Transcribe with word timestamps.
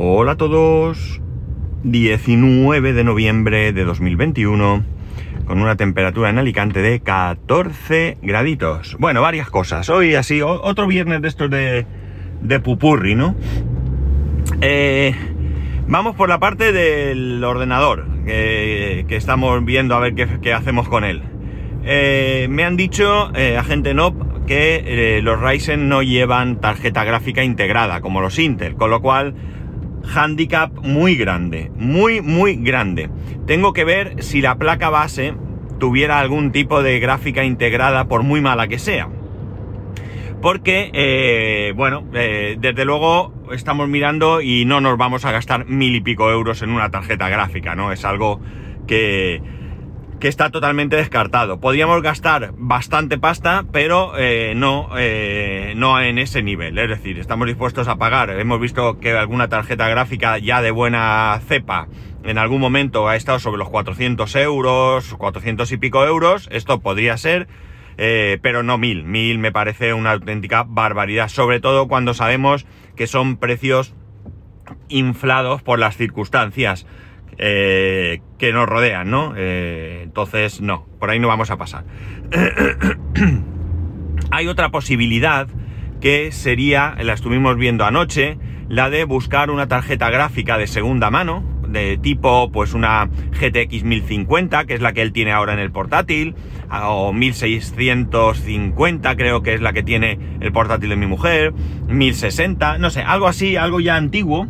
Hola 0.00 0.32
a 0.32 0.36
todos. 0.36 1.20
19 1.82 2.92
de 2.92 3.02
noviembre 3.02 3.72
de 3.72 3.84
2021 3.84 4.84
con 5.44 5.60
una 5.60 5.74
temperatura 5.74 6.30
en 6.30 6.38
Alicante 6.38 6.82
de 6.82 7.00
14 7.00 8.16
graditos. 8.22 8.96
Bueno, 9.00 9.22
varias 9.22 9.50
cosas. 9.50 9.90
Hoy 9.90 10.14
así, 10.14 10.40
otro 10.40 10.86
viernes 10.86 11.20
de 11.20 11.26
estos 11.26 11.50
de, 11.50 12.60
pupurri, 12.60 13.16
¿no? 13.16 13.34
Eh, 14.60 15.16
vamos 15.88 16.14
por 16.14 16.28
la 16.28 16.38
parte 16.38 16.70
del 16.72 17.42
ordenador, 17.42 18.06
que, 18.24 19.04
estamos 19.08 19.64
viendo 19.64 19.96
a 19.96 19.98
ver 19.98 20.14
qué, 20.14 20.52
hacemos 20.52 20.88
con 20.88 21.02
él. 21.02 21.24
Eh, 21.82 22.46
me 22.48 22.62
han 22.62 22.76
dicho, 22.76 23.32
eh, 23.34 23.56
agente 23.56 23.94
NOP, 23.94 24.46
que 24.46 25.20
los 25.24 25.40
Ryzen 25.40 25.88
no 25.88 26.04
llevan 26.04 26.60
tarjeta 26.60 27.02
gráfica 27.02 27.42
integrada, 27.42 28.00
como 28.00 28.20
los 28.20 28.38
Intel, 28.38 28.76
con 28.76 28.90
lo 28.90 29.02
cual 29.02 29.34
handicap 30.14 30.72
muy 30.82 31.16
grande, 31.16 31.70
muy, 31.76 32.20
muy 32.20 32.56
grande. 32.56 33.10
Tengo 33.46 33.72
que 33.72 33.84
ver 33.84 34.22
si 34.22 34.40
la 34.40 34.56
placa 34.56 34.90
base 34.90 35.34
tuviera 35.78 36.18
algún 36.18 36.52
tipo 36.52 36.82
de 36.82 36.98
gráfica 37.00 37.44
integrada, 37.44 38.08
por 38.08 38.22
muy 38.22 38.40
mala 38.40 38.68
que 38.68 38.78
sea. 38.78 39.08
Porque, 40.40 40.90
eh, 40.92 41.72
bueno, 41.74 42.04
eh, 42.14 42.56
desde 42.60 42.84
luego 42.84 43.32
estamos 43.52 43.88
mirando 43.88 44.40
y 44.40 44.64
no 44.64 44.80
nos 44.80 44.96
vamos 44.96 45.24
a 45.24 45.32
gastar 45.32 45.66
mil 45.66 45.94
y 45.96 46.00
pico 46.00 46.30
euros 46.30 46.62
en 46.62 46.70
una 46.70 46.90
tarjeta 46.90 47.28
gráfica, 47.28 47.74
¿no? 47.74 47.90
Es 47.92 48.04
algo 48.04 48.40
que, 48.86 49.42
que 50.20 50.28
está 50.28 50.50
totalmente 50.50 50.96
descartado. 50.96 51.60
Podríamos 51.60 52.02
gastar 52.02 52.52
bastante 52.56 53.18
pasta, 53.18 53.64
pero 53.72 54.12
eh, 54.16 54.52
no, 54.56 54.90
eh, 54.96 55.74
no 55.76 56.00
en 56.00 56.18
ese 56.18 56.42
nivel. 56.42 56.76
Es 56.78 56.88
decir, 56.88 57.18
estamos 57.18 57.46
dispuestos 57.46 57.88
a 57.88 57.96
pagar. 57.96 58.30
Hemos 58.30 58.60
visto 58.60 58.98
que 58.98 59.12
alguna 59.12 59.48
tarjeta 59.48 59.88
gráfica 59.88 60.38
ya 60.38 60.60
de 60.60 60.70
buena 60.70 61.40
cepa 61.46 61.88
en 62.24 62.36
algún 62.36 62.60
momento 62.60 63.08
ha 63.08 63.16
estado 63.16 63.38
sobre 63.38 63.58
los 63.58 63.70
400 63.70 64.34
euros, 64.36 65.14
400 65.14 65.70
y 65.72 65.76
pico 65.76 66.04
euros. 66.04 66.48
Esto 66.50 66.80
podría 66.80 67.16
ser, 67.16 67.48
eh, 67.96 68.38
pero 68.42 68.62
no 68.62 68.76
mil. 68.76 69.04
Mil 69.04 69.38
me 69.38 69.52
parece 69.52 69.94
una 69.94 70.12
auténtica 70.12 70.64
barbaridad, 70.66 71.28
sobre 71.28 71.60
todo 71.60 71.86
cuando 71.86 72.12
sabemos 72.14 72.66
que 72.96 73.06
son 73.06 73.36
precios 73.36 73.94
inflados 74.88 75.62
por 75.62 75.78
las 75.78 75.96
circunstancias. 75.96 76.86
Eh, 77.40 78.20
que 78.36 78.52
nos 78.52 78.68
rodean, 78.68 79.10
¿no? 79.10 79.34
Eh, 79.36 80.00
entonces, 80.02 80.60
no, 80.60 80.86
por 80.98 81.10
ahí 81.10 81.20
no 81.20 81.28
vamos 81.28 81.50
a 81.50 81.56
pasar. 81.56 81.84
Hay 84.32 84.48
otra 84.48 84.70
posibilidad 84.70 85.46
que 86.00 86.32
sería, 86.32 86.96
la 87.00 87.12
estuvimos 87.12 87.56
viendo 87.56 87.84
anoche, 87.84 88.38
la 88.68 88.90
de 88.90 89.04
buscar 89.04 89.50
una 89.50 89.68
tarjeta 89.68 90.10
gráfica 90.10 90.58
de 90.58 90.66
segunda 90.66 91.10
mano, 91.10 91.44
de 91.68 91.98
tipo 91.98 92.50
pues 92.50 92.74
una 92.74 93.06
GTX 93.06 93.84
1050, 93.84 94.64
que 94.64 94.74
es 94.74 94.80
la 94.80 94.92
que 94.92 95.02
él 95.02 95.12
tiene 95.12 95.30
ahora 95.32 95.52
en 95.52 95.60
el 95.60 95.70
portátil, 95.70 96.34
o 96.70 97.12
1650 97.12 99.16
creo 99.16 99.42
que 99.42 99.54
es 99.54 99.60
la 99.60 99.72
que 99.72 99.82
tiene 99.82 100.18
el 100.40 100.52
portátil 100.52 100.90
de 100.90 100.96
mi 100.96 101.06
mujer, 101.06 101.52
1060, 101.88 102.78
no 102.78 102.90
sé, 102.90 103.02
algo 103.02 103.26
así, 103.28 103.56
algo 103.56 103.80
ya 103.80 103.96
antiguo, 103.96 104.46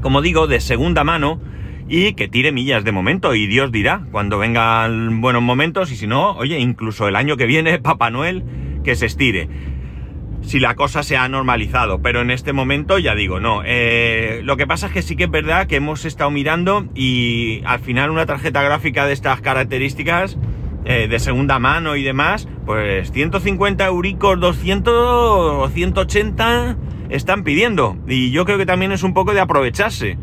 como 0.00 0.22
digo, 0.22 0.46
de 0.46 0.60
segunda 0.60 1.02
mano, 1.04 1.40
y 1.88 2.14
que 2.14 2.28
tire 2.28 2.52
millas 2.52 2.84
de 2.84 2.92
momento 2.92 3.34
y 3.34 3.46
Dios 3.46 3.70
dirá 3.70 4.06
cuando 4.10 4.38
vengan 4.38 5.20
buenos 5.20 5.42
momentos 5.42 5.92
y 5.92 5.96
si 5.96 6.06
no, 6.06 6.32
oye, 6.32 6.58
incluso 6.58 7.06
el 7.08 7.16
año 7.16 7.36
que 7.36 7.46
viene, 7.46 7.78
Papá 7.82 8.10
Noel, 8.10 8.44
que 8.84 8.96
se 8.96 9.06
estire. 9.06 9.48
Si 10.42 10.60
la 10.60 10.76
cosa 10.76 11.02
se 11.02 11.16
ha 11.16 11.28
normalizado, 11.28 12.00
pero 12.02 12.20
en 12.20 12.30
este 12.30 12.52
momento 12.52 12.98
ya 12.98 13.14
digo, 13.14 13.40
no. 13.40 13.62
Eh, 13.64 14.42
lo 14.44 14.56
que 14.56 14.66
pasa 14.66 14.86
es 14.86 14.92
que 14.92 15.02
sí 15.02 15.16
que 15.16 15.24
es 15.24 15.30
verdad 15.30 15.66
que 15.66 15.76
hemos 15.76 16.04
estado 16.04 16.30
mirando 16.30 16.86
y 16.94 17.62
al 17.64 17.80
final 17.80 18.10
una 18.10 18.26
tarjeta 18.26 18.62
gráfica 18.62 19.06
de 19.06 19.12
estas 19.12 19.40
características, 19.40 20.38
eh, 20.84 21.08
de 21.08 21.18
segunda 21.18 21.58
mano 21.58 21.96
y 21.96 22.04
demás, 22.04 22.48
pues 22.64 23.10
150 23.10 23.84
euricos, 23.86 24.38
200 24.38 24.94
o 24.94 25.68
180 25.68 26.76
están 27.08 27.42
pidiendo. 27.42 27.96
Y 28.06 28.30
yo 28.30 28.44
creo 28.44 28.58
que 28.58 28.66
también 28.66 28.92
es 28.92 29.02
un 29.02 29.14
poco 29.14 29.32
de 29.32 29.40
aprovecharse. 29.40 30.16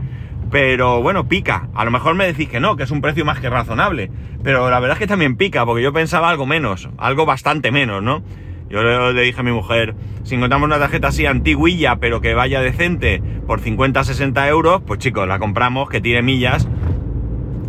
Pero 0.53 1.01
bueno, 1.01 1.27
pica. 1.27 1.67
A 1.73 1.83
lo 1.83 1.89
mejor 1.89 2.13
me 2.13 2.27
decís 2.27 2.47
que 2.47 2.59
no, 2.59 2.75
que 2.75 2.83
es 2.83 2.91
un 2.91 3.01
precio 3.01 3.25
más 3.25 3.39
que 3.39 3.49
razonable. 3.49 4.11
Pero 4.43 4.69
la 4.69 4.79
verdad 4.79 4.97
es 4.97 4.99
que 4.99 5.07
también 5.07 5.35
pica, 5.35 5.65
porque 5.65 5.81
yo 5.81 5.91
pensaba 5.91 6.29
algo 6.29 6.45
menos, 6.45 6.89
algo 6.99 7.25
bastante 7.25 7.71
menos, 7.71 8.03
¿no? 8.03 8.21
Yo 8.69 8.83
le 8.83 9.21
dije 9.23 9.39
a 9.39 9.43
mi 9.43 9.51
mujer, 9.51 9.95
si 10.21 10.35
encontramos 10.35 10.67
una 10.67 10.77
tarjeta 10.77 11.07
así 11.07 11.25
antiguilla, 11.25 11.95
pero 11.95 12.21
que 12.21 12.35
vaya 12.35 12.61
decente, 12.61 13.19
por 13.47 13.61
50, 13.61 14.03
60 14.03 14.47
euros, 14.47 14.83
pues 14.85 14.99
chicos, 14.99 15.27
la 15.27 15.39
compramos, 15.39 15.89
que 15.89 16.01
tire 16.01 16.21
millas 16.21 16.67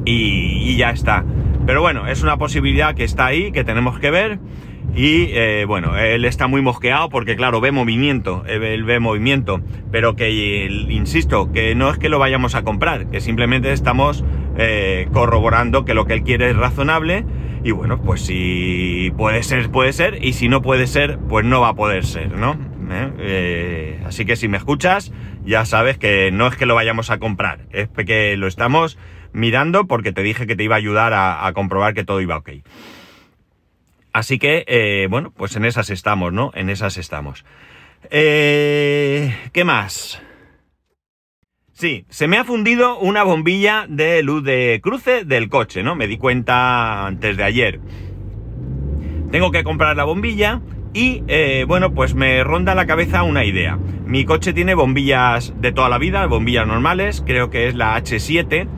y, 0.04 0.70
y 0.70 0.76
ya 0.76 0.90
está. 0.90 1.24
Pero 1.64 1.80
bueno, 1.80 2.06
es 2.06 2.22
una 2.22 2.36
posibilidad 2.36 2.94
que 2.94 3.04
está 3.04 3.24
ahí, 3.24 3.50
que 3.50 3.64
tenemos 3.64 3.98
que 3.98 4.10
ver. 4.10 4.38
Y 4.97 5.31
eh, 5.32 5.65
bueno, 5.66 5.99
él 5.99 6.25
está 6.25 6.47
muy 6.47 6.62
mosqueado 6.62 7.09
porque 7.09 7.34
claro, 7.34 7.60
ve 7.60 7.72
movimiento, 7.72 8.44
él 8.47 8.84
ve 8.84 9.00
movimiento, 9.00 9.60
pero 9.91 10.15
que, 10.15 10.69
insisto, 10.88 11.50
que 11.50 11.75
no 11.75 11.91
es 11.91 11.99
que 11.99 12.09
lo 12.09 12.21
vayamos 12.21 12.55
a 12.55 12.62
comprar, 12.62 13.10
que 13.10 13.21
simplemente 13.21 13.72
estamos 13.72 14.25
eh, 14.56 15.09
corroborando 15.12 15.84
que 15.84 15.94
lo 15.94 16.06
que 16.06 16.15
él 16.15 16.22
quiere 16.22 16.50
es 16.50 16.56
razonable 16.56 17.25
y 17.65 17.72
bueno, 17.72 18.00
pues 18.03 18.21
si 18.21 19.12
puede 19.16 19.43
ser, 19.43 19.71
puede 19.71 19.93
ser, 19.93 20.22
y 20.22 20.34
si 20.34 20.49
no 20.49 20.62
puede 20.62 20.87
ser, 20.87 21.19
pues 21.28 21.44
no 21.44 21.61
va 21.61 21.71
a 21.71 21.75
poder 21.75 22.05
ser, 22.05 22.37
¿no? 22.37 22.56
¿Eh? 22.91 24.00
así 24.05 24.26
que 24.26 24.37
si 24.37 24.47
me 24.47 24.59
escuchas, 24.59 25.11
ya 25.44 25.65
sabes 25.65 25.99
que 25.99 26.31
no 26.31 26.47
es 26.47 26.55
que 26.55 26.66
lo 26.66 26.75
vayamos 26.75 27.11
a 27.11 27.19
comprar, 27.19 27.61
es 27.72 27.88
que 28.06 28.37
lo 28.37 28.47
estamos 28.47 28.99
mirando 29.32 29.87
porque 29.87 30.12
te 30.12 30.22
dije 30.22 30.47
que 30.47 30.55
te 30.55 30.62
iba 30.62 30.76
a 30.76 30.78
ayudar 30.78 31.15
a, 31.15 31.47
a 31.47 31.53
comprobar 31.55 31.94
que 31.94 32.05
todo 32.05 32.21
iba 32.21 32.37
ok. 32.37 32.50
Así 34.14 34.38
que, 34.38 34.64
eh, 34.69 35.08
bueno, 35.10 35.32
pues 35.36 35.56
en 35.56 35.64
esas 35.64 35.91
estamos, 35.91 36.32
¿no? 36.32 36.52
En 36.54 36.70
esas 36.70 36.98
estamos. 36.98 37.44
Eh, 38.10 39.36
¿Qué 39.52 39.64
más? 39.64 40.22
Sí, 41.72 42.06
se 42.10 42.28
me 42.28 42.38
ha 42.38 42.44
fundido 42.44 42.97
una 43.00 43.25
bombilla 43.25 43.86
de 43.88 44.22
luz 44.22 44.44
de 44.44 44.78
cruce 44.80 45.25
del 45.25 45.48
coche, 45.48 45.82
¿no? 45.82 45.97
Me 45.97 46.06
di 46.06 46.16
cuenta 46.16 47.06
antes 47.06 47.36
de 47.36 47.42
ayer. 47.42 47.80
Tengo 49.32 49.50
que 49.50 49.64
comprar 49.64 49.97
la 49.97 50.04
bombilla 50.04 50.60
y, 50.92 51.25
eh, 51.26 51.64
bueno, 51.66 51.92
pues 51.92 52.14
me 52.14 52.44
ronda 52.44 52.76
la 52.76 52.86
cabeza 52.86 53.25
una 53.25 53.44
idea. 53.44 53.81
Mi 54.06 54.25
coche 54.25 54.52
tiene 54.52 54.76
bombillas 54.76 55.52
de 55.60 55.72
toda 55.72 55.88
la 55.88 55.98
vida, 55.98 56.25
bombillas 56.26 56.69
normales, 56.69 57.20
creo 57.26 57.50
que 57.50 57.66
es 57.66 57.75
la 57.75 57.96
H7 57.96 58.69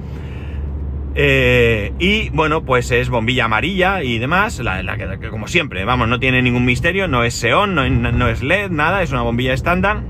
eh, 1.18 1.94
y 1.98 2.28
bueno, 2.28 2.62
pues 2.62 2.90
es 2.90 3.08
bombilla 3.08 3.46
amarilla 3.46 4.02
y 4.02 4.18
demás, 4.18 4.58
la, 4.58 4.98
que, 4.98 5.30
como 5.30 5.48
siempre, 5.48 5.86
vamos, 5.86 6.08
no 6.08 6.20
tiene 6.20 6.42
ningún 6.42 6.66
misterio, 6.66 7.08
no 7.08 7.24
es 7.24 7.32
SEON, 7.32 7.74
no, 7.74 8.28
es 8.28 8.42
LED, 8.42 8.70
nada, 8.70 9.02
es 9.02 9.12
una 9.12 9.22
bombilla 9.22 9.54
estándar. 9.54 10.02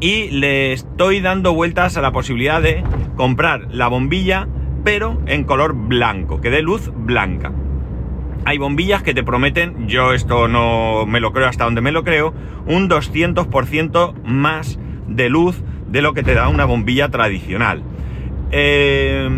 Y 0.00 0.28
le 0.28 0.74
estoy 0.74 1.20
dando 1.20 1.54
vueltas 1.54 1.96
a 1.96 2.02
la 2.02 2.12
posibilidad 2.12 2.60
de 2.60 2.84
comprar 3.16 3.68
la 3.70 3.88
bombilla, 3.88 4.48
pero 4.84 5.18
en 5.24 5.44
color 5.44 5.72
blanco, 5.72 6.42
que 6.42 6.50
dé 6.50 6.60
luz 6.60 6.92
blanca. 6.94 7.50
Hay 8.44 8.58
bombillas 8.58 9.02
que 9.02 9.14
te 9.14 9.22
prometen, 9.22 9.88
yo 9.88 10.12
esto 10.12 10.46
no 10.46 11.06
me 11.06 11.20
lo 11.20 11.32
creo 11.32 11.48
hasta 11.48 11.64
donde 11.64 11.80
me 11.80 11.92
lo 11.92 12.04
creo, 12.04 12.34
un 12.66 12.90
200% 12.90 14.12
más 14.24 14.78
de 15.08 15.30
luz 15.30 15.62
de 15.88 16.02
lo 16.02 16.12
que 16.12 16.22
te 16.22 16.34
da 16.34 16.48
una 16.48 16.66
bombilla 16.66 17.08
tradicional. 17.08 17.82
Eh, 18.50 19.30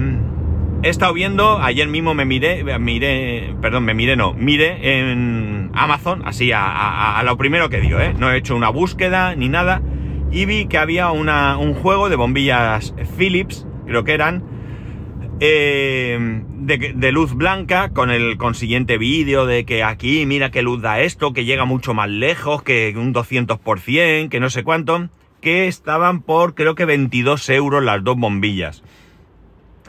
he 0.85 0.91
estado 0.91 1.15
viendo, 1.15 1.63
ayer 1.63 1.89
mismo 1.89 2.13
me 2.13 2.27
miré, 2.27 2.63
miré, 2.79 3.55
perdón, 3.63 3.87
me 3.87 3.95
miré, 3.95 4.17
no, 4.17 4.35
miré 4.35 5.01
en 5.01 5.71
Amazon, 5.73 6.21
así 6.27 6.53
a, 6.55 7.23
lo 7.25 7.39
primero 7.39 7.71
que 7.71 7.81
dio, 7.81 7.99
¿eh? 8.01 8.13
No 8.19 8.31
he 8.31 8.37
hecho 8.37 8.55
una 8.55 8.69
búsqueda 8.69 9.35
ni 9.35 9.49
nada, 9.49 9.81
y 10.31 10.45
vi 10.45 10.67
que 10.67 10.77
había 10.77 11.11
un 11.11 11.73
juego 11.73 12.11
de 12.11 12.17
bombillas 12.17 12.95
Philips, 13.17 13.67
creo 13.87 14.05
que 14.05 14.13
eran, 14.13 14.45
eh, 15.41 16.43
de, 16.59 17.13
luz 17.13 17.33
blanca, 17.33 17.89
con 17.95 18.11
el 18.11 18.37
consiguiente 18.37 18.99
vídeo 18.99 19.47
de 19.47 19.65
que 19.65 19.83
aquí, 19.83 20.27
mira 20.27 20.51
qué 20.51 20.61
luz 20.61 20.83
da 20.83 21.01
esto, 21.01 21.33
que 21.33 21.47
llega 21.47 21.65
mucho 21.65 21.95
más 21.95 22.11
lejos, 22.11 22.63
que 22.63 22.93
un 22.95 23.15
200%, 23.15 24.29
que 24.29 24.39
no 24.39 24.51
sé 24.51 24.63
cuánto, 24.63 25.09
que 25.41 25.67
estaban 25.67 26.21
por 26.21 26.55
creo 26.55 26.75
que 26.75 26.85
22 26.85 27.49
euros 27.49 27.83
las 27.83 28.05
dos 28.05 28.19
bombillas 28.19 28.83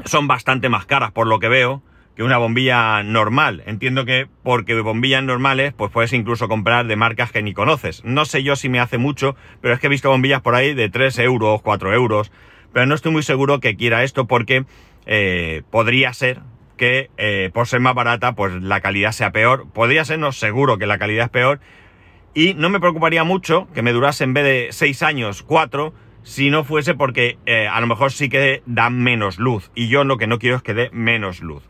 son 0.03 0.27
bastante 0.27 0.69
más 0.69 0.86
caras 0.86 1.12
por 1.12 1.27
lo 1.27 1.39
que 1.39 1.47
veo 1.47 1.81
que 2.15 2.24
una 2.24 2.38
bombilla 2.38 3.03
normal. 3.03 3.63
Entiendo 3.65 4.06
que 4.06 4.27
porque 4.44 4.80
bombillas 4.80 5.24
normales, 5.24 5.74
pues 5.74 5.92
puedes 5.92 6.13
incluso 6.13 6.47
comprar 6.47 6.88
de 6.88 6.95
marcas 6.95 7.31
que 7.31 7.44
ni 7.44 7.53
conoces. 7.53 8.03
No 8.06 8.25
sé 8.25 8.42
yo 8.42 8.56
si 8.56 8.69
me 8.69 8.80
hace 8.80 8.97
mucho, 8.97 9.36
pero 9.62 9.74
es 9.74 9.80
que 9.80 9.88
he 9.88 9.89
visto 9.89 10.09
bombillas 10.09 10.42
por 10.42 10.56
ahí 10.56 10.74
de 10.74 10.89
3 10.89 11.19
euros, 11.19 11.62
4 11.62 11.94
euros. 11.94 12.31
Pero 12.71 12.86
no 12.86 12.95
estoy 12.95 13.12
muy 13.12 13.24
seguro 13.24 13.59
que 13.59 13.75
quiera 13.75 14.03
esto 14.03 14.25
porque 14.25 14.65
eh, 15.06 15.63
podría 15.71 16.13
ser 16.13 16.39
que 16.77 17.09
eh, 17.18 17.51
por 17.53 17.68
ser 17.68 17.80
más 17.80 17.95
barata, 17.95 18.33
pues 18.33 18.53
la 18.62 18.80
calidad 18.81 19.12
sea 19.12 19.31
peor. 19.31 19.68
Podría 19.71 20.06
ser, 20.06 20.19
no 20.19 20.31
seguro 20.31 20.77
que 20.77 20.88
la 20.88 20.97
calidad 20.97 21.25
es 21.25 21.31
peor. 21.31 21.59
Y 22.33 22.53
no 22.53 22.69
me 22.69 22.80
preocuparía 22.80 23.24
mucho 23.24 23.68
que 23.74 23.81
me 23.81 23.94
durase 23.94 24.24
en 24.24 24.33
vez 24.33 24.44
de 24.44 24.68
6 24.71 25.03
años, 25.03 25.44
4, 25.44 25.94
si 26.25 26.50
no 26.50 26.63
fuese 26.63 26.95
porque 26.95 27.38
eh, 27.45 27.68
a 27.68 27.80
lo 27.80 27.88
mejor 27.88 28.12
sí 28.12 28.30
que 28.30 28.63
da 28.66 28.89
menos 28.89 29.38
luz 29.38 29.72
y 29.75 29.89
yo 29.89 30.04
lo 30.04 30.18
que 30.18 30.25
no 30.25 30.39
quiero 30.39 30.57
es 30.57 30.63
que 30.63 30.74
dé 30.74 30.89
menos 30.92 31.39
luz. 31.39 31.63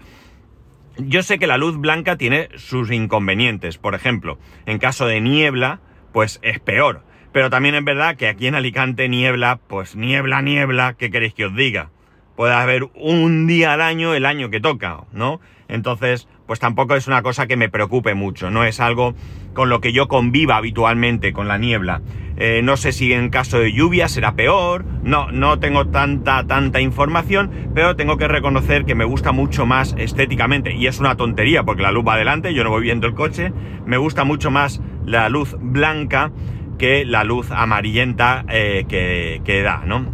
Yo 0.97 1.23
sé 1.23 1.37
que 1.37 1.45
la 1.45 1.57
luz 1.57 1.77
blanca 1.77 2.15
tiene 2.15 2.47
sus 2.55 2.89
inconvenientes, 2.89 3.77
por 3.77 3.95
ejemplo, 3.95 4.39
en 4.65 4.79
caso 4.79 5.07
de 5.07 5.19
niebla, 5.19 5.81
pues 6.13 6.39
es 6.41 6.59
peor. 6.61 7.03
Pero 7.33 7.49
también 7.49 7.75
es 7.75 7.83
verdad 7.83 8.15
que 8.15 8.29
aquí 8.29 8.47
en 8.47 8.55
Alicante 8.55 9.09
niebla, 9.09 9.59
pues 9.67 9.97
niebla, 9.97 10.41
niebla, 10.41 10.95
¿qué 10.97 11.11
queréis 11.11 11.33
que 11.33 11.47
os 11.47 11.55
diga? 11.55 11.89
Puede 12.37 12.53
haber 12.53 12.87
un 12.95 13.47
día 13.47 13.73
al 13.73 13.81
año 13.81 14.13
el 14.13 14.25
año 14.25 14.49
que 14.49 14.61
toca, 14.61 15.01
¿no? 15.11 15.41
Entonces, 15.67 16.29
pues 16.47 16.59
tampoco 16.59 16.95
es 16.95 17.07
una 17.07 17.21
cosa 17.21 17.47
que 17.47 17.57
me 17.57 17.69
preocupe 17.69 18.13
mucho, 18.13 18.51
no 18.51 18.63
es 18.63 18.79
algo 18.79 19.15
con 19.53 19.69
lo 19.69 19.81
que 19.81 19.93
yo 19.93 20.07
conviva 20.07 20.57
habitualmente 20.57 21.33
con 21.33 21.47
la 21.47 21.57
niebla. 21.57 22.01
Eh, 22.37 22.61
no 22.63 22.75
sé 22.75 22.91
si 22.91 23.13
en 23.13 23.29
caso 23.29 23.59
de 23.59 23.71
lluvia 23.71 24.09
será 24.09 24.35
peor, 24.35 24.83
no, 25.03 25.31
no 25.31 25.57
tengo 25.59 25.87
tanta, 25.87 26.45
tanta 26.45 26.81
información, 26.81 27.69
pero 27.73 27.95
tengo 27.95 28.17
que 28.17 28.27
reconocer 28.27 28.83
que 28.83 28.93
me 28.93 29.05
gusta 29.05 29.31
mucho 29.31 29.65
más 29.65 29.95
estéticamente, 29.97 30.73
y 30.73 30.87
es 30.87 30.99
una 30.99 31.15
tontería 31.15 31.63
porque 31.63 31.83
la 31.83 31.91
luz 31.91 32.05
va 32.05 32.15
adelante, 32.15 32.53
yo 32.53 32.63
no 32.63 32.69
voy 32.69 32.83
viendo 32.83 33.07
el 33.07 33.13
coche, 33.13 33.53
me 33.85 33.97
gusta 33.97 34.25
mucho 34.25 34.51
más 34.51 34.81
la 35.05 35.29
luz 35.29 35.55
blanca 35.59 36.31
que 36.77 37.05
la 37.05 37.23
luz 37.23 37.51
amarillenta 37.51 38.43
eh, 38.49 38.85
que, 38.89 39.41
que 39.45 39.61
da, 39.61 39.83
¿no? 39.85 40.13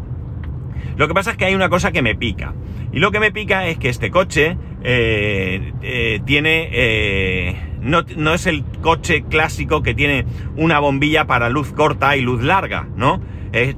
Lo 0.95 1.07
que 1.07 1.13
pasa 1.15 1.31
es 1.31 1.37
que 1.37 1.45
hay 1.45 1.55
una 1.55 1.69
cosa 1.69 1.91
que 1.91 2.03
me 2.03 2.13
pica. 2.13 2.53
Y 2.91 2.99
lo 2.99 3.11
que 3.11 3.19
me 3.19 3.31
pica 3.31 3.65
es 3.67 3.77
que 3.79 3.89
este 3.89 4.11
coche 4.11 4.57
eh, 4.83 5.73
eh, 5.81 6.21
tiene... 6.25 6.69
Eh, 6.71 7.55
no, 7.81 8.03
no, 8.15 8.33
es 8.33 8.45
el 8.45 8.63
coche 8.81 9.23
clásico 9.23 9.81
que 9.81 9.95
tiene 9.95 10.25
una 10.55 10.79
bombilla 10.79 11.25
para 11.25 11.49
luz 11.49 11.73
corta 11.73 12.15
y 12.15 12.21
luz 12.21 12.43
larga, 12.43 12.87
¿no? 12.95 13.21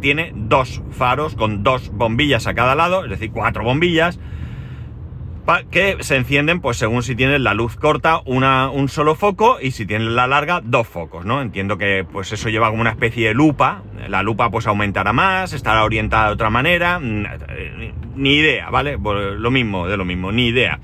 tiene 0.01 0.33
dos 0.35 0.83
faros 0.91 1.33
con 1.33 1.63
dos 1.63 1.89
bombillas 1.91 2.45
a 2.45 2.53
cada 2.53 2.75
lado, 2.75 3.05
es 3.05 3.09
decir, 3.09 3.31
cuatro 3.31 3.63
bombillas, 3.63 4.19
que 5.69 5.97
se 5.99 6.15
encienden 6.15 6.61
pues 6.61 6.77
según 6.77 7.03
si 7.03 7.15
tienes 7.15 7.41
la 7.41 7.53
luz 7.53 7.75
corta 7.75 8.21
una, 8.25 8.69
un 8.69 8.87
solo 8.87 9.15
foco 9.15 9.57
y 9.61 9.71
si 9.71 9.85
tienes 9.85 10.07
la 10.07 10.25
larga 10.25 10.61
dos 10.63 10.87
focos, 10.87 11.25
¿no? 11.25 11.41
Entiendo 11.41 11.77
que 11.77 12.05
pues 12.09 12.31
eso 12.31 12.49
lleva 12.49 12.69
como 12.69 12.81
una 12.81 12.91
especie 12.91 13.27
de 13.27 13.33
lupa, 13.33 13.83
la 14.07 14.23
lupa 14.23 14.49
pues 14.49 14.67
aumentará 14.67 15.11
más, 15.11 15.51
estará 15.53 15.83
orientada 15.83 16.27
de 16.27 16.33
otra 16.33 16.49
manera, 16.49 16.99
mm, 16.99 17.25
ni 18.15 18.35
idea, 18.35 18.69
¿vale? 18.69 18.97
Pues 18.97 19.37
lo 19.37 19.51
mismo, 19.51 19.87
de 19.87 19.97
lo 19.97 20.05
mismo, 20.05 20.31
ni 20.31 20.47
idea. 20.47 20.79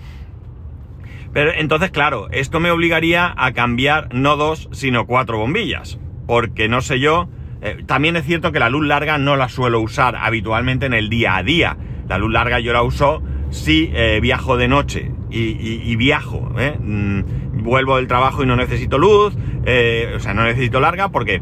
Pero 1.32 1.54
entonces, 1.54 1.92
claro, 1.92 2.28
esto 2.32 2.60
me 2.60 2.72
obligaría 2.72 3.34
a 3.38 3.54
cambiar 3.54 4.14
no 4.14 4.36
dos, 4.36 4.68
sino 4.72 5.06
cuatro 5.06 5.38
bombillas, 5.38 6.00
porque 6.28 6.68
no 6.68 6.82
sé 6.82 7.00
yo, 7.00 7.30
eh, 7.62 7.84
también 7.86 8.16
es 8.16 8.26
cierto 8.26 8.52
que 8.52 8.60
la 8.60 8.70
luz 8.70 8.86
larga 8.86 9.18
no 9.18 9.36
la 9.36 9.48
suelo 9.48 9.80
usar 9.80 10.16
habitualmente 10.16 10.86
en 10.86 10.94
el 10.94 11.10
día 11.10 11.38
a 11.38 11.44
día, 11.44 11.78
la 12.10 12.18
luz 12.18 12.32
larga 12.32 12.60
yo 12.60 12.74
la 12.74 12.82
uso 12.82 13.22
si 13.50 13.92
eh, 13.94 14.20
viajo 14.22 14.58
de 14.58 14.68
noche 14.68 15.12
y, 15.32 15.96
viajo, 15.96 16.52
¿eh? 16.58 16.76
mm, 16.80 17.64
vuelvo 17.64 17.98
del 17.98 18.08
trabajo 18.08 18.44
y 18.44 18.48
no 18.48 18.56
necesito 18.56 18.98
luz, 18.98 19.36
eh, 19.66 20.14
o 20.16 20.20
sea, 20.20 20.34
no 20.34 20.44
necesito 20.44 20.80
larga 20.80 21.10
porque 21.10 21.42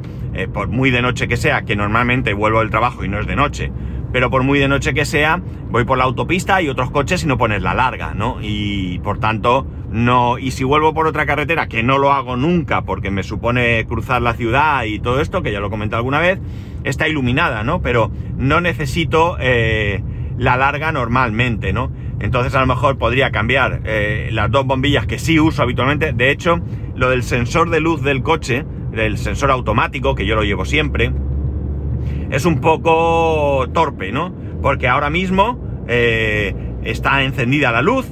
por 0.54 0.68
muy 0.68 0.92
de 0.92 1.02
noche 1.02 1.28
que 1.28 1.38
sea, 1.38 1.64
que 1.64 1.76
normalmente 1.76 2.34
vuelvo 2.34 2.60
del 2.60 2.70
trabajo 2.70 3.04
y 3.04 3.08
no 3.08 3.20
es 3.20 3.26
de 3.26 3.36
noche, 3.36 3.72
pero 4.12 4.30
por 4.30 4.44
muy 4.44 4.60
de 4.60 4.68
noche 4.68 4.94
que 4.94 5.06
sea, 5.06 5.42
voy 5.70 5.84
por 5.84 5.98
la 5.98 6.04
autopista 6.04 6.62
y 6.62 6.70
otros 6.70 6.92
coches 6.92 7.24
y 7.24 7.28
no 7.28 7.38
pones 7.38 7.62
la 7.62 7.74
larga, 7.74 8.14
¿no? 8.14 8.38
Y 8.42 9.00
por 9.00 9.20
tanto, 9.20 9.66
no, 9.90 10.38
y 10.38 10.52
si 10.52 10.64
vuelvo 10.64 10.94
por 10.94 11.08
otra 11.08 11.26
carretera, 11.26 11.68
que 11.68 11.82
no 11.82 11.98
lo 11.98 12.12
hago 12.12 12.36
nunca 12.36 12.84
porque 12.84 13.10
me 13.10 13.24
supone 13.24 13.86
cruzar 13.86 14.22
la 14.22 14.34
ciudad 14.34 14.84
y 14.84 15.00
todo 15.00 15.22
esto, 15.22 15.42
que 15.42 15.52
ya 15.52 15.60
lo 15.60 15.70
comenté 15.70 15.96
alguna 15.96 16.20
vez, 16.20 16.40
está 16.84 17.08
iluminada, 17.08 17.64
¿no? 17.64 17.82
Pero 17.82 18.12
no 18.38 18.62
necesito 18.62 19.38
la 20.38 20.58
larga 20.58 20.92
normalmente, 20.92 21.74
¿no? 21.74 21.92
Entonces 22.20 22.54
a 22.56 22.60
lo 22.62 22.68
mejor 22.68 22.98
podría 22.98 23.32
cambiar 23.32 23.82
eh, 23.86 24.30
las 24.32 24.50
dos 24.52 24.66
bombillas 24.66 25.06
que 25.06 25.20
sí 25.20 25.40
uso 25.40 25.62
habitualmente. 25.62 26.14
De 26.14 26.32
hecho, 26.32 26.60
lo 26.96 27.10
del 27.10 27.24
sensor 27.24 27.70
de 27.70 27.80
luz 27.80 28.02
del 28.02 28.24
coche, 28.24 28.66
del 28.92 29.18
sensor 29.18 29.52
automático, 29.52 30.16
que 30.16 30.26
yo 30.26 30.36
lo 30.36 30.44
llevo 30.44 30.66
siempre, 30.66 31.12
es 32.32 32.46
un 32.46 32.60
poco 32.60 33.68
torpe, 33.74 34.12
¿no? 34.12 34.34
Porque 34.62 34.88
ahora 34.88 35.10
mismo 35.10 35.86
eh, 35.88 36.56
está 36.84 37.24
encendida 37.24 37.72
la 37.72 37.82
luz, 37.82 38.08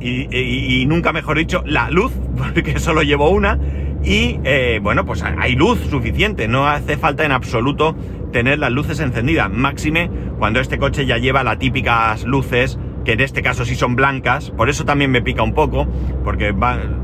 y, 0.00 0.84
nunca 0.86 1.12
mejor 1.12 1.38
dicho, 1.38 1.62
la 1.66 1.90
luz, 1.90 2.12
porque 2.36 2.78
solo 2.78 3.02
llevo 3.02 3.30
una, 3.30 3.58
y 4.02 4.38
eh, 4.44 4.80
bueno, 4.82 5.04
pues 5.04 5.22
hay 5.22 5.54
luz 5.54 5.80
suficiente, 5.90 6.48
no 6.48 6.66
hace 6.66 6.96
falta 6.96 7.24
en 7.24 7.32
absoluto 7.32 7.96
tener 8.32 8.58
las 8.58 8.70
luces 8.70 9.00
encendidas, 9.00 9.50
máxime 9.50 10.10
cuando 10.38 10.60
este 10.60 10.78
coche 10.78 11.06
ya 11.06 11.18
lleva 11.18 11.42
las 11.42 11.58
típicas 11.58 12.24
luces, 12.24 12.78
que 13.04 13.12
en 13.12 13.20
este 13.20 13.42
caso 13.42 13.64
sí 13.64 13.74
son 13.74 13.96
blancas, 13.96 14.50
por 14.50 14.68
eso 14.68 14.84
también 14.84 15.10
me 15.10 15.22
pica 15.22 15.42
un 15.42 15.54
poco, 15.54 15.86
porque 16.24 16.54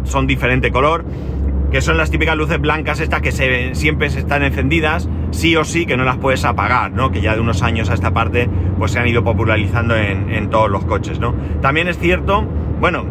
son 0.05 0.27
diferente 0.27 0.71
color, 0.71 1.05
que 1.71 1.81
son 1.81 1.97
las 1.97 2.11
típicas 2.11 2.37
luces 2.37 2.61
blancas 2.61 3.01
estas 3.01 3.21
que 3.21 3.33
se, 3.33 3.75
siempre 3.75 4.07
están 4.07 4.45
encendidas, 4.45 5.09
sí 5.33 5.57
o 5.57 5.65
sí 5.65 5.87
que 5.87 5.97
no 5.97 6.05
las 6.05 6.19
puedes 6.19 6.45
apagar, 6.45 6.93
¿no? 6.93 7.11
Que 7.11 7.21
ya 7.21 7.35
de 7.35 7.41
unos 7.41 7.63
años 7.63 7.91
a 7.91 7.95
esta 7.95 8.13
parte 8.13 8.49
pues 8.79 8.93
se 8.93 9.01
han 9.01 9.09
ido 9.09 9.25
popularizando 9.25 9.97
en, 9.97 10.51
todos 10.51 10.71
los 10.71 10.85
coches, 10.85 11.19
¿no? 11.19 11.35
También 11.61 11.89
es 11.89 11.99
cierto, 11.99 12.43
bueno, 12.79 13.07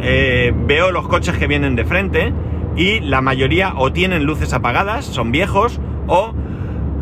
eh, 0.00 0.52
veo 0.66 0.92
los 0.92 1.08
coches 1.08 1.36
que 1.36 1.48
vienen 1.48 1.74
de 1.74 1.84
frente 1.84 2.32
y 2.76 3.00
la 3.00 3.20
mayoría 3.20 3.74
o 3.76 3.92
tienen 3.92 4.24
luces 4.24 4.52
apagadas, 4.52 5.04
son 5.04 5.32
viejos, 5.32 5.80
o 6.06 6.34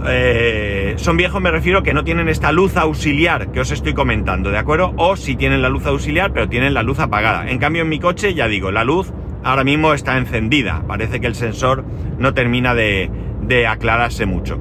eh, 0.07 0.95
son 0.97 1.17
viejos 1.17 1.41
me 1.41 1.51
refiero 1.51 1.83
que 1.83 1.95
no 1.95 2.03
tienen 2.03 2.29
esta 2.29 2.51
luz 2.51 2.77
auxiliar 2.77 3.53
que 3.53 3.61
os 3.61 3.71
estoy 3.71 3.95
comentando, 3.95 4.51
¿de 4.51 4.59
acuerdo? 4.59 4.93
O 4.97 5.17
si 5.17 5.37
tienen 5.37 5.63
la 5.63 5.69
luz 5.69 5.87
auxiliar 5.87 6.33
pero 6.33 6.49
tienen 6.49 6.75
la 6.75 6.83
luz 6.83 6.99
apagada. 6.99 7.49
En 7.49 7.59
cambio 7.59 7.83
en 7.83 7.89
mi 7.89 7.99
coche, 7.99 8.35
ya 8.35 8.49
digo, 8.49 8.71
la 8.71 8.85
luz 8.85 9.13
ahora 9.45 9.65
mismo 9.65 9.93
está 9.95 10.19
encendida. 10.19 10.83
Parece 10.87 11.21
que 11.21 11.27
el 11.27 11.35
sensor 11.35 11.85
no 12.19 12.35
termina 12.35 12.75
de, 12.75 13.11
de 13.43 13.67
aclararse 13.67 14.27
mucho. 14.27 14.61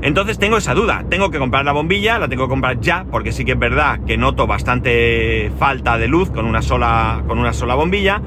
Entonces 0.00 0.38
tengo 0.38 0.56
esa 0.56 0.74
duda, 0.74 1.04
tengo 1.08 1.30
que 1.30 1.38
comprar 1.38 1.64
la 1.64 1.72
bombilla, 1.72 2.18
la 2.18 2.26
tengo 2.26 2.46
que 2.46 2.50
comprar 2.50 2.80
ya, 2.80 3.04
porque 3.08 3.30
sí 3.30 3.44
que 3.44 3.52
es 3.52 3.58
verdad 3.58 4.00
que 4.04 4.16
noto 4.16 4.48
bastante 4.48 5.52
falta 5.58 5.96
de 5.96 6.08
luz 6.08 6.30
con 6.30 6.44
una 6.44 6.60
sola, 6.60 7.22
con 7.28 7.38
una 7.38 7.52
sola 7.52 7.76
bombilla 7.76 8.20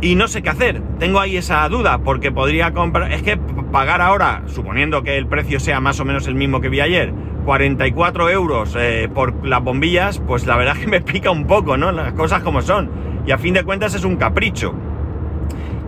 y 0.00 0.14
no 0.14 0.28
sé 0.28 0.42
qué 0.42 0.50
hacer. 0.50 0.82
Tengo 0.98 1.20
ahí 1.20 1.36
esa 1.36 1.68
duda 1.68 1.98
porque 1.98 2.30
podría 2.30 2.72
comprar. 2.72 3.12
Es 3.12 3.22
que 3.22 3.36
pagar 3.36 4.00
ahora, 4.00 4.42
suponiendo 4.46 5.02
que 5.02 5.16
el 5.16 5.26
precio 5.26 5.60
sea 5.60 5.80
más 5.80 6.00
o 6.00 6.04
menos 6.04 6.26
el 6.26 6.34
mismo 6.34 6.60
que 6.60 6.68
vi 6.68 6.80
ayer, 6.80 7.12
44 7.44 8.30
euros 8.30 8.76
eh, 8.78 9.08
por 9.12 9.46
las 9.46 9.62
bombillas, 9.62 10.20
pues 10.26 10.46
la 10.46 10.56
verdad 10.56 10.76
que 10.80 10.86
me 10.86 11.00
pica 11.00 11.30
un 11.30 11.46
poco, 11.46 11.76
¿no? 11.76 11.92
Las 11.92 12.12
cosas 12.12 12.42
como 12.42 12.62
son. 12.62 12.90
Y 13.26 13.32
a 13.32 13.38
fin 13.38 13.54
de 13.54 13.64
cuentas 13.64 13.94
es 13.94 14.04
un 14.04 14.16
capricho. 14.16 14.74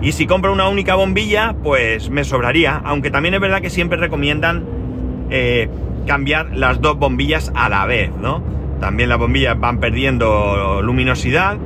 Y 0.01 0.13
si 0.13 0.27
compro 0.27 0.53
una 0.53 0.69
única 0.69 0.95
bombilla, 0.95 1.55
pues 1.63 2.09
me 2.09 2.25
sobraría. 2.25 2.81
Aunque 2.85 3.11
también 3.11 3.35
es 3.35 3.41
verdad 3.41 3.61
que 3.61 3.71
siempre 3.71 3.99
recomiendan 3.99 4.65
eh, 5.31 5.69
cambiar 6.07 6.57
las 6.57 6.81
dos 6.81 6.99
bombillas 6.99 7.53
a 7.55 7.69
la 7.69 7.85
vez, 7.85 8.11
¿no? 8.21 8.43
También 8.81 9.09
las 9.09 9.19
bombillas 9.19 9.59
van 9.59 9.81
perdiendo 9.81 10.81
luminosidad 10.83 11.59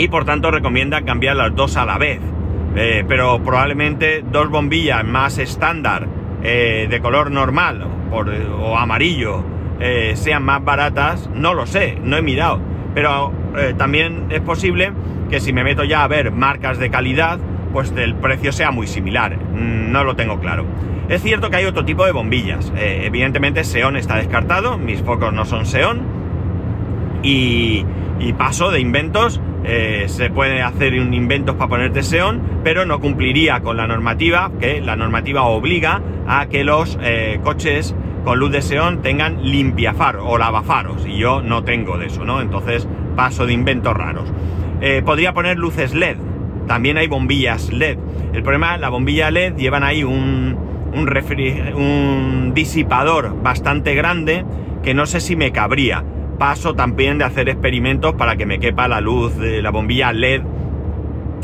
y 0.00 0.08
por 0.08 0.24
tanto 0.24 0.50
recomienda 0.50 1.02
cambiar 1.02 1.36
las 1.36 1.54
dos 1.54 1.76
a 1.76 1.84
la 1.84 1.98
vez. 1.98 2.20
Eh, 2.74 3.04
pero 3.06 3.42
probablemente 3.42 4.24
dos 4.24 4.48
bombillas 4.48 5.04
más 5.04 5.36
estándar 5.36 6.06
eh, 6.42 6.86
de 6.88 7.00
color 7.00 7.30
normal 7.30 7.86
o 8.10 8.78
amarillo 8.78 9.44
eh, 9.78 10.12
sean 10.16 10.42
más 10.42 10.64
baratas, 10.64 11.28
no 11.34 11.52
lo 11.52 11.66
sé, 11.66 11.98
no 12.02 12.16
he 12.16 12.22
mirado. 12.22 12.60
Pero 12.94 13.32
también 13.76 14.26
es 14.30 14.40
posible 14.40 14.92
que 15.28 15.38
si 15.38 15.52
me 15.52 15.64
meto 15.64 15.84
ya 15.84 16.02
a 16.02 16.08
ver 16.08 16.32
marcas 16.32 16.78
de 16.78 16.90
calidad, 16.90 17.38
pues 17.72 17.92
el 17.96 18.14
precio 18.14 18.52
sea 18.52 18.70
muy 18.70 18.86
similar. 18.86 19.36
Mm, 19.36 19.92
no 19.92 20.02
lo 20.02 20.16
tengo 20.16 20.40
claro. 20.40 20.64
Es 21.08 21.22
cierto 21.22 21.50
que 21.50 21.56
hay 21.56 21.66
otro 21.66 21.84
tipo 21.84 22.06
de 22.06 22.12
bombillas. 22.12 22.72
evidentemente 22.74 23.64
Seon 23.64 23.96
está 23.96 24.16
descartado, 24.16 24.78
mis 24.78 25.02
focos 25.02 25.32
no 25.32 25.44
son 25.44 25.66
Seon. 25.66 26.00
Y, 27.22 27.84
y 28.18 28.32
paso 28.32 28.70
de 28.70 28.80
inventos 28.80 29.40
eh, 29.64 30.04
se 30.08 30.30
puede 30.30 30.62
hacer 30.62 30.98
un 30.98 31.12
inventos 31.12 31.56
para 31.56 31.68
ponerte 31.68 32.02
SEON, 32.02 32.40
pero 32.64 32.86
no 32.86 33.00
cumpliría 33.00 33.60
con 33.60 33.76
la 33.76 33.86
normativa, 33.86 34.50
que 34.58 34.80
la 34.80 34.96
normativa 34.96 35.42
obliga 35.42 36.00
a 36.26 36.46
que 36.46 36.64
los 36.64 36.98
eh, 37.02 37.40
coches 37.42 37.94
con 38.24 38.38
luz 38.38 38.52
de 38.52 38.62
SEON 38.62 39.02
tengan 39.02 39.42
limpiafar 39.42 40.16
o 40.16 40.38
lavafaros, 40.38 41.06
y 41.06 41.18
yo 41.18 41.42
no 41.42 41.64
tengo 41.64 41.98
de 41.98 42.06
eso, 42.06 42.24
¿no? 42.24 42.40
Entonces 42.40 42.88
paso 43.16 43.46
de 43.46 43.52
inventos 43.52 43.94
raros. 43.94 44.32
Eh, 44.80 45.02
podría 45.04 45.32
poner 45.34 45.58
luces 45.58 45.94
LED, 45.94 46.16
también 46.66 46.96
hay 46.96 47.06
bombillas 47.06 47.70
LED. 47.72 47.98
El 48.32 48.42
problema, 48.42 48.78
la 48.78 48.88
bombilla 48.88 49.30
LED 49.30 49.56
llevan 49.56 49.82
ahí 49.82 50.04
un, 50.04 50.56
un, 50.94 51.74
un 51.74 52.52
disipador 52.54 53.42
bastante 53.42 53.94
grande 53.94 54.44
que 54.82 54.94
no 54.94 55.04
sé 55.04 55.20
si 55.20 55.36
me 55.36 55.52
cabría 55.52 56.04
paso 56.40 56.74
también 56.74 57.18
de 57.18 57.24
hacer 57.24 57.50
experimentos 57.50 58.14
para 58.14 58.34
que 58.34 58.46
me 58.46 58.58
quepa 58.58 58.88
la 58.88 59.02
luz 59.02 59.36
de 59.36 59.60
la 59.60 59.68
bombilla 59.68 60.10
LED 60.10 60.40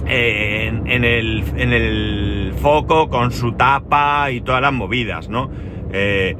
en, 0.07 1.05
el, 1.05 2.55
foco 2.63 3.11
con 3.11 3.31
su 3.31 3.53
tapa 3.53 4.31
y 4.31 4.41
todas 4.41 4.63
las 4.63 4.73
movidas, 4.73 5.29
¿no? 5.29 5.51
Eh, 5.93 6.35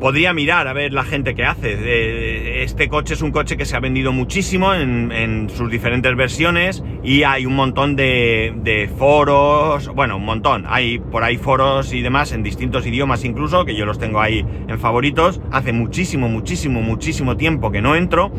podría 0.00 0.32
mirar 0.32 0.68
a 0.68 0.72
ver 0.72 0.92
la 0.92 1.04
gente 1.04 1.34
que 1.34 1.44
hace. 1.44 1.76
Eh, 1.78 2.62
este 2.62 2.88
coche 2.88 3.14
es 3.14 3.22
un 3.22 3.30
coche 3.30 3.56
que 3.56 3.64
se 3.64 3.76
ha 3.76 3.80
vendido 3.80 4.12
muchísimo 4.12 4.74
en, 4.74 5.48
sus 5.50 5.70
diferentes 5.70 6.14
versiones 6.16 6.82
y 7.02 7.22
hay 7.22 7.46
un 7.46 7.54
montón 7.54 7.96
de, 7.96 8.90
foros, 8.96 9.88
bueno, 9.88 10.16
un 10.16 10.24
montón. 10.24 10.64
Hay 10.68 10.98
por 10.98 11.24
ahí 11.24 11.36
foros 11.36 11.92
y 11.92 12.02
demás 12.02 12.32
en 12.32 12.42
distintos 12.42 12.86
idiomas 12.86 13.24
incluso, 13.24 13.64
que 13.64 13.74
yo 13.74 13.84
los 13.84 13.98
tengo 13.98 14.20
ahí 14.20 14.44
en 14.68 14.78
favoritos. 14.78 15.40
Hace 15.50 15.72
muchísimo, 15.72 16.28
muchísimo, 16.28 16.80
muchísimo 16.80 17.36
tiempo 17.36 17.70
que 17.70 17.80
no 17.80 17.96
entro. 17.96 18.30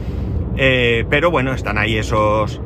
Eh, 0.58 1.06
pero 1.10 1.32
bueno, 1.32 1.54
están 1.54 1.78
ahí 1.78 1.98
esos, 1.98 2.62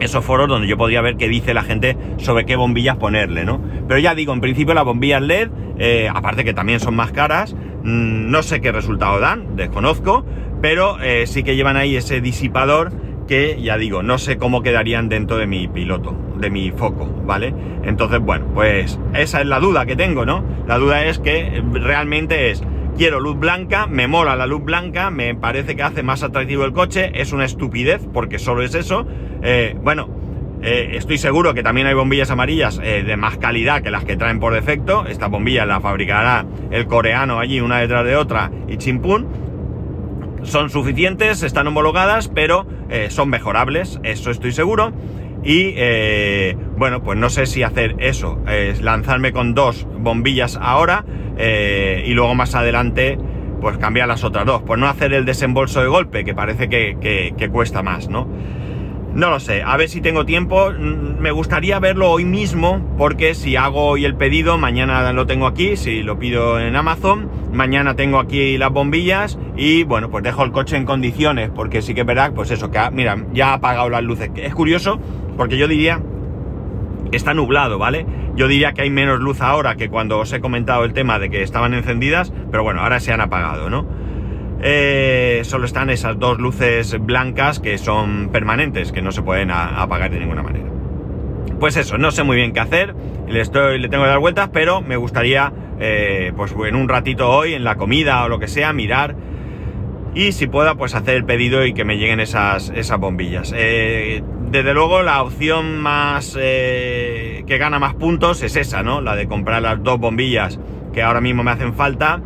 esos 0.00 0.24
foros 0.24 0.48
donde 0.48 0.66
yo 0.66 0.76
podría 0.76 1.00
ver 1.00 1.16
qué 1.16 1.28
dice 1.28 1.54
la 1.54 1.62
gente 1.62 1.96
sobre 2.18 2.44
qué 2.44 2.56
bombillas 2.56 2.96
ponerle, 2.96 3.44
¿no? 3.44 3.60
Pero 3.86 4.00
ya 4.00 4.14
digo, 4.14 4.32
en 4.32 4.40
principio 4.40 4.74
las 4.74 4.84
bombillas 4.84 5.22
LED, 5.22 5.48
eh, 5.78 6.08
aparte 6.12 6.44
que 6.44 6.52
también 6.52 6.80
son 6.80 6.94
más 6.94 7.12
caras, 7.12 7.54
no 7.82 8.42
sé 8.42 8.60
qué 8.60 8.72
resultado 8.72 9.20
dan, 9.20 9.56
desconozco, 9.56 10.24
pero 10.60 11.00
eh, 11.00 11.26
sí 11.26 11.42
que 11.42 11.56
llevan 11.56 11.76
ahí 11.76 11.96
ese 11.96 12.20
disipador 12.20 12.92
que, 13.26 13.60
ya 13.62 13.76
digo, 13.76 14.02
no 14.02 14.18
sé 14.18 14.36
cómo 14.36 14.62
quedarían 14.62 15.08
dentro 15.08 15.36
de 15.36 15.46
mi 15.46 15.68
piloto, 15.68 16.16
de 16.38 16.50
mi 16.50 16.70
foco, 16.70 17.06
¿vale? 17.24 17.54
Entonces, 17.84 18.20
bueno, 18.20 18.46
pues 18.54 18.98
esa 19.14 19.40
es 19.40 19.46
la 19.46 19.60
duda 19.60 19.86
que 19.86 19.96
tengo, 19.96 20.24
¿no? 20.24 20.44
La 20.66 20.78
duda 20.78 21.04
es 21.04 21.18
que 21.18 21.62
realmente 21.72 22.50
es, 22.50 22.62
quiero 22.96 23.20
luz 23.20 23.38
blanca, 23.38 23.86
me 23.86 24.06
mola 24.06 24.36
la 24.36 24.46
luz 24.46 24.62
blanca, 24.64 25.10
me 25.10 25.34
parece 25.34 25.76
que 25.76 25.82
hace 25.82 26.02
más 26.02 26.22
atractivo 26.22 26.64
el 26.64 26.72
coche, 26.72 27.12
es 27.14 27.32
una 27.32 27.44
estupidez 27.44 28.06
porque 28.12 28.38
solo 28.38 28.62
es 28.62 28.74
eso. 28.74 29.06
Eh, 29.42 29.76
bueno, 29.82 30.08
eh, 30.62 30.92
estoy 30.94 31.18
seguro 31.18 31.54
que 31.54 31.62
también 31.62 31.86
hay 31.86 31.94
bombillas 31.94 32.30
amarillas 32.30 32.80
eh, 32.82 33.02
de 33.02 33.16
más 33.16 33.38
calidad 33.38 33.82
que 33.82 33.90
las 33.90 34.04
que 34.04 34.16
traen 34.16 34.40
por 34.40 34.54
defecto. 34.54 35.06
Esta 35.06 35.28
bombilla 35.28 35.66
la 35.66 35.80
fabricará 35.80 36.46
el 36.70 36.86
coreano 36.86 37.38
allí 37.38 37.60
una 37.60 37.78
detrás 37.78 38.04
de 38.04 38.16
otra 38.16 38.50
y 38.68 38.76
chimpún. 38.76 39.26
Son 40.42 40.70
suficientes, 40.70 41.42
están 41.42 41.68
homologadas, 41.68 42.28
pero 42.28 42.66
son 43.10 43.30
mejorables, 43.30 44.00
eso 44.02 44.32
estoy 44.32 44.50
seguro. 44.50 44.92
Y 45.44 45.74
bueno, 46.76 47.00
pues 47.04 47.16
no 47.16 47.30
sé 47.30 47.46
si 47.46 47.62
hacer 47.62 47.94
eso, 48.00 48.40
es 48.48 48.82
lanzarme 48.82 49.30
con 49.30 49.54
dos 49.54 49.86
bombillas 50.00 50.58
ahora 50.60 51.04
eh, 51.36 52.04
y 52.06 52.12
luego 52.14 52.34
más 52.34 52.54
adelante 52.54 53.18
pues 53.60 53.78
cambiar 53.78 54.08
las 54.08 54.24
otras 54.24 54.44
dos, 54.44 54.62
pues 54.62 54.80
no 54.80 54.88
hacer 54.88 55.12
el 55.12 55.24
desembolso 55.24 55.80
de 55.80 55.86
golpe, 55.86 56.24
que 56.24 56.34
parece 56.34 56.68
que, 56.68 57.48
cuesta 57.52 57.80
más, 57.84 58.08
¿no? 58.08 58.26
No 59.14 59.28
lo 59.28 59.40
sé, 59.40 59.62
a 59.62 59.76
ver 59.76 59.90
si 59.90 60.00
tengo 60.00 60.24
tiempo. 60.24 60.70
Mm, 60.70 61.20
me 61.20 61.32
gustaría 61.32 61.78
verlo 61.78 62.10
hoy 62.10 62.24
mismo, 62.24 62.94
porque 62.96 63.34
si 63.34 63.56
hago 63.56 63.84
hoy 63.84 64.06
el 64.06 64.14
pedido, 64.14 64.56
mañana 64.56 65.12
lo 65.12 65.26
tengo 65.26 65.46
aquí, 65.46 65.76
si 65.76 66.02
lo 66.02 66.18
pido 66.18 66.58
en 66.58 66.74
Amazon, 66.76 67.28
mañana 67.52 67.94
tengo 67.94 68.18
aquí 68.18 68.56
las 68.56 68.72
bombillas 68.72 69.38
y 69.54 69.84
bueno, 69.84 70.10
pues 70.10 70.24
dejo 70.24 70.44
el 70.44 70.52
coche 70.52 70.78
en 70.78 70.86
condiciones, 70.86 71.50
porque 71.54 71.82
sí 71.82 71.92
que 71.92 72.00
es 72.00 72.06
verdad, 72.06 72.32
pues 72.34 72.50
eso, 72.50 72.70
que 72.70 72.80
mira, 72.90 73.22
ya 73.34 73.50
ha 73.50 73.54
apagado 73.54 73.90
las 73.90 74.02
luces. 74.02 74.30
Es 74.34 74.54
curioso, 74.54 74.98
porque 75.36 75.58
yo 75.58 75.68
diría, 75.68 76.00
está 77.12 77.34
nublado, 77.34 77.78
¿vale? 77.78 78.06
Yo 78.34 78.48
diría 78.48 78.72
que 78.72 78.80
hay 78.80 78.90
menos 78.90 79.20
luz 79.20 79.42
ahora 79.42 79.74
que 79.76 79.90
cuando 79.90 80.20
os 80.20 80.32
he 80.32 80.40
comentado 80.40 80.84
el 80.84 80.94
tema 80.94 81.18
de 81.18 81.28
que 81.28 81.42
estaban 81.42 81.74
encendidas, 81.74 82.32
pero 82.50 82.62
bueno, 82.62 82.80
ahora 82.80 82.98
se 82.98 83.12
han 83.12 83.20
apagado, 83.20 83.68
¿no? 83.68 83.86
Eh, 84.64 85.40
solo 85.44 85.66
están 85.66 85.90
esas 85.90 86.18
dos 86.20 86.38
luces 86.38 86.96
blancas 87.00 87.58
que 87.58 87.78
son 87.78 88.28
permanentes, 88.30 88.92
que 88.92 89.02
no 89.02 89.10
se 89.10 89.22
pueden 89.22 89.50
apagar 89.50 90.10
de 90.10 90.20
ninguna 90.20 90.42
manera. 90.42 90.66
Pues 91.58 91.76
eso, 91.76 91.98
no 91.98 92.12
sé 92.12 92.22
muy 92.22 92.36
bien 92.36 92.52
qué 92.52 92.60
hacer, 92.60 92.94
le, 93.28 93.40
estoy, 93.40 93.80
le 93.80 93.88
tengo 93.88 94.04
que 94.04 94.10
dar 94.10 94.20
vueltas, 94.20 94.50
pero 94.52 94.80
me 94.80 94.96
gustaría, 94.96 95.52
eh, 95.80 96.32
pues 96.36 96.54
en 96.66 96.76
un 96.76 96.88
ratito 96.88 97.28
hoy, 97.28 97.54
en 97.54 97.64
la 97.64 97.76
comida 97.76 98.24
o 98.24 98.28
lo 98.28 98.38
que 98.38 98.46
sea, 98.46 98.72
mirar 98.72 99.16
y 100.14 100.32
si 100.32 100.46
pueda, 100.46 100.74
pues 100.76 100.94
hacer 100.94 101.16
el 101.16 101.24
pedido 101.24 101.64
y 101.64 101.72
que 101.72 101.84
me 101.84 101.96
lleguen 101.96 102.20
esas, 102.20 102.70
esas 102.70 102.98
bombillas. 102.98 103.52
Eh, 103.56 104.22
desde 104.50 104.74
luego 104.74 105.02
la 105.02 105.22
opción 105.22 105.78
más 105.78 106.34
que 106.34 107.56
gana 107.58 107.78
más 107.78 107.94
puntos 107.94 108.42
es 108.42 108.54
esa, 108.56 108.82
¿no? 108.82 109.00
La 109.00 109.16
de 109.16 109.26
comprar 109.26 109.62
las 109.62 109.82
dos 109.82 109.98
bombillas 109.98 110.60
que 110.92 111.02
ahora 111.02 111.20
mismo 111.20 111.42
me 111.42 111.50
hacen 111.50 111.74
falta 111.74 112.20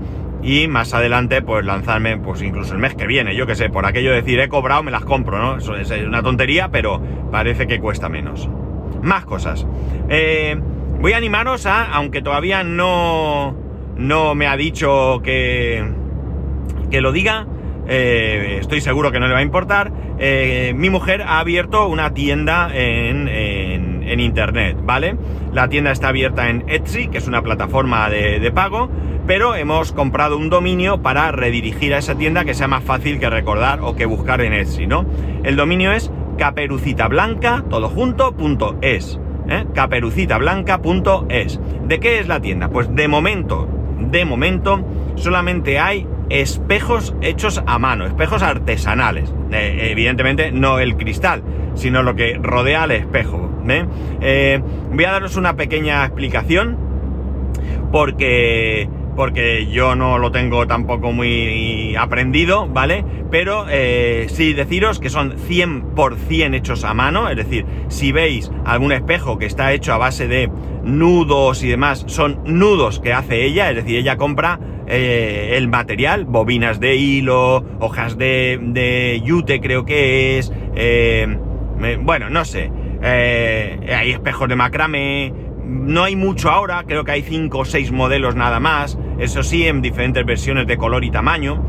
y 0.47 0.69
más 0.69 0.95
adelante 0.95 1.43
pues 1.43 1.65
lanzarme 1.65 2.17
pues 2.19 2.41
incluso 2.41 2.73
el 2.73 2.79
mes 2.79 2.95
que 2.95 3.07
viene, 3.09 3.35
yo 3.35 3.49
que 3.49 3.57
sé, 3.57 3.69
por 3.69 3.85
aquello 3.85 4.11
de 4.11 4.23
decir 4.23 4.39
he 4.39 4.49
cobrado, 4.49 4.85
me 4.85 4.93
las 4.93 5.05
compro, 5.05 5.39
¿no? 5.39 5.57
Eso 5.57 5.75
es 5.75 5.91
una 5.91 6.23
tontería, 6.23 6.69
pero 6.69 7.03
parece 7.33 7.67
que 7.67 7.81
cuesta 7.81 8.09
menos. 8.09 8.49
Más 9.03 9.25
cosas. 9.25 9.67
Eh, 10.09 10.57
voy 11.01 11.15
a 11.15 11.17
animaros 11.17 11.67
a, 11.67 11.91
aunque 11.93 12.23
todavía 12.23 12.63
no, 12.63 13.57
no 13.97 14.37
me 14.37 14.47
ha 14.47 14.57
dicho 14.57 15.21
que, 15.25 15.85
que 16.93 17.01
lo 17.01 17.11
diga, 17.11 17.49
eh, 17.89 18.59
estoy 18.61 18.81
seguro 18.81 19.11
que 19.11 19.19
no 19.19 19.27
le 19.27 19.33
va 19.33 19.41
a 19.41 19.43
importar, 19.43 19.91
eh, 20.21 20.75
mi 20.77 20.91
mujer 20.91 21.23
ha 21.23 21.41
abierto 21.41 21.89
una 21.89 22.15
tienda 22.15 22.71
en, 22.73 23.27
internet, 24.21 24.77
¿vale? 24.83 25.17
La 25.53 25.69
tienda 25.69 25.91
está 25.91 26.09
abierta 26.09 26.49
en 26.49 26.65
Etsy, 26.69 27.09
que 27.09 27.19
es 27.19 27.27
una 27.27 27.43
plataforma 27.43 28.09
de, 28.11 28.51
pago, 28.53 28.89
pero 29.27 29.55
hemos 29.55 29.93
comprado 29.93 30.37
un 30.37 30.51
dominio 30.51 31.03
para 31.03 31.33
redirigir 31.33 31.95
a 31.95 31.99
esa 31.99 32.15
tienda 32.15 32.45
que 32.45 32.55
sea 32.55 32.69
más 32.69 32.85
fácil 32.85 33.19
que 33.19 33.29
recordar 33.29 33.81
o 33.83 33.97
que 33.97 34.07
buscar 34.07 34.41
en 34.41 34.53
Etsy, 34.53 34.87
¿no? 34.87 35.05
El 35.43 35.57
dominio 35.57 35.93
es 35.93 36.11
caperucitablanca, 36.39 37.65
todo 37.69 37.89
junto, 37.89 38.37
punto 38.37 38.77
es. 38.83 39.19
¿eh? 39.49 39.65
Caperucitablanca.es. 39.75 41.61
¿De 41.87 42.01
qué 42.01 42.19
es 42.19 42.29
la 42.29 42.41
tienda? 42.41 42.69
Pues 42.69 42.95
de 42.95 43.09
momento, 43.09 43.69
de 43.99 44.25
momento, 44.25 44.85
solamente 45.17 45.79
hay 45.79 46.07
espejos 46.31 47.15
hechos 47.21 47.63
a 47.67 47.79
mano, 47.79 48.07
espejos 48.07 48.43
artesanales. 48.43 49.33
Eh, 49.53 49.89
evidentemente 49.91 50.53
no 50.53 50.79
el 50.79 50.97
cristal, 50.97 51.43
sino 51.75 52.03
lo 52.03 52.15
que 52.15 52.39
rodea 52.41 52.85
al 52.85 52.93
espejo. 52.93 53.51
Eh, 54.21 54.61
voy 54.93 55.05
a 55.05 55.13
daros 55.13 55.37
una 55.37 55.57
pequeña 55.57 56.05
explicación 56.05 56.77
porque 57.91 58.89
porque 59.17 59.67
yo 59.69 59.97
no 59.97 60.19
lo 60.19 60.31
tengo 60.31 60.67
tampoco 60.67 61.11
muy 61.11 61.97
aprendido, 61.97 62.69
¿vale? 62.69 63.03
Pero 63.31 63.65
eh, 63.69 64.27
sí 64.29 64.53
deciros 64.53 65.01
que 65.01 65.09
son 65.09 65.37
100% 65.39 66.55
hechos 66.55 66.85
a 66.85 66.93
mano, 66.93 67.31
es 67.31 67.37
decir, 67.37 67.65
si 67.89 68.13
veis 68.13 68.53
algún 68.67 68.93
espejo 68.93 69.39
que 69.39 69.47
está 69.47 69.73
hecho 69.73 69.95
a 69.95 69.97
base 69.97 70.29
de 70.29 70.51
nudos 70.85 71.65
y 71.65 71.69
demás, 71.69 72.05
son 72.07 72.41
nudos 72.45 73.01
que 73.01 73.15
hace 73.15 73.47
ella, 73.47 73.71
es 73.71 73.77
decir, 73.77 73.97
ella 73.97 74.19
compra 74.19 74.61
eh, 74.87 75.55
el 75.57 75.69
material, 75.69 76.25
bobinas 76.25 76.81
de 76.81 76.97
hilo, 76.97 77.65
hojas 77.81 78.17
de, 78.17 78.59
de 78.61 79.21
yute 79.25 79.61
creo 79.61 79.85
que 79.85 80.39
es, 80.39 80.53
eh, 80.75 81.27
bueno, 82.03 82.31
no 82.31 82.45
sé, 82.45 82.71
hay 83.03 84.13
espejos 84.13 84.49
de 84.49 84.57
macramé, 84.57 85.33
no 85.67 86.05
hay 86.05 86.17
mucho 86.17 86.51
ahora, 86.51 86.85
creo 86.87 87.05
que 87.05 87.13
hay 87.13 87.23
5 87.23 87.59
o 87.59 87.65
6 87.65 87.93
modelos 87.93 88.37
nada 88.37 88.61
más, 88.61 88.99
eso 89.19 89.43
sí, 89.43 89.67
en 89.67 89.83
diferentes 89.83 90.25
versiones 90.25 90.67
de 90.67 90.77
color 90.77 91.05
y 91.05 91.11
tamaño, 91.11 91.63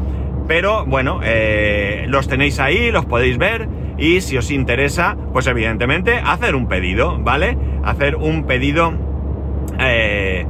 pero 0.47 0.85
bueno, 0.85 1.19
eh, 1.23 2.05
los 2.07 2.27
tenéis 2.27 2.59
ahí, 2.59 2.91
los 2.91 3.05
podéis 3.05 3.37
ver 3.37 3.67
y 3.97 4.21
si 4.21 4.37
os 4.37 4.49
interesa, 4.51 5.17
pues 5.33 5.45
evidentemente 5.47 6.21
hacer 6.23 6.55
un 6.55 6.67
pedido, 6.67 7.17
¿vale? 7.19 7.57
Hacer 7.83 8.15
un 8.15 8.45
pedido, 8.45 8.93
eh, 9.79 10.45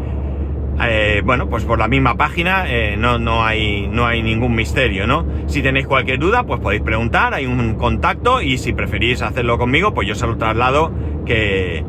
eh, 0.81 1.21
bueno, 1.23 1.49
pues 1.49 1.63
por 1.65 1.79
la 1.79 1.87
misma 1.87 2.15
página 2.15 2.65
no, 2.97 3.19
no, 3.19 3.45
hay, 3.45 3.87
no 3.87 4.05
hay 4.05 4.21
ningún 4.21 4.55
misterio, 4.55 5.07
¿no? 5.07 5.25
Si 5.47 5.61
tenéis 5.61 5.87
cualquier 5.87 6.19
duda, 6.19 6.43
pues 6.43 6.59
podéis 6.59 6.81
preguntar, 6.81 7.33
hay 7.33 7.45
un 7.45 7.75
contacto 7.75 8.41
y 8.41 8.57
si 8.57 8.73
preferís 8.73 9.21
hacerlo 9.21 9.57
conmigo, 9.57 9.93
pues 9.93 10.07
yo 10.07 10.15
se 10.15 10.27
lo 10.27 10.37
traslado 10.37 10.91
que 11.25 11.83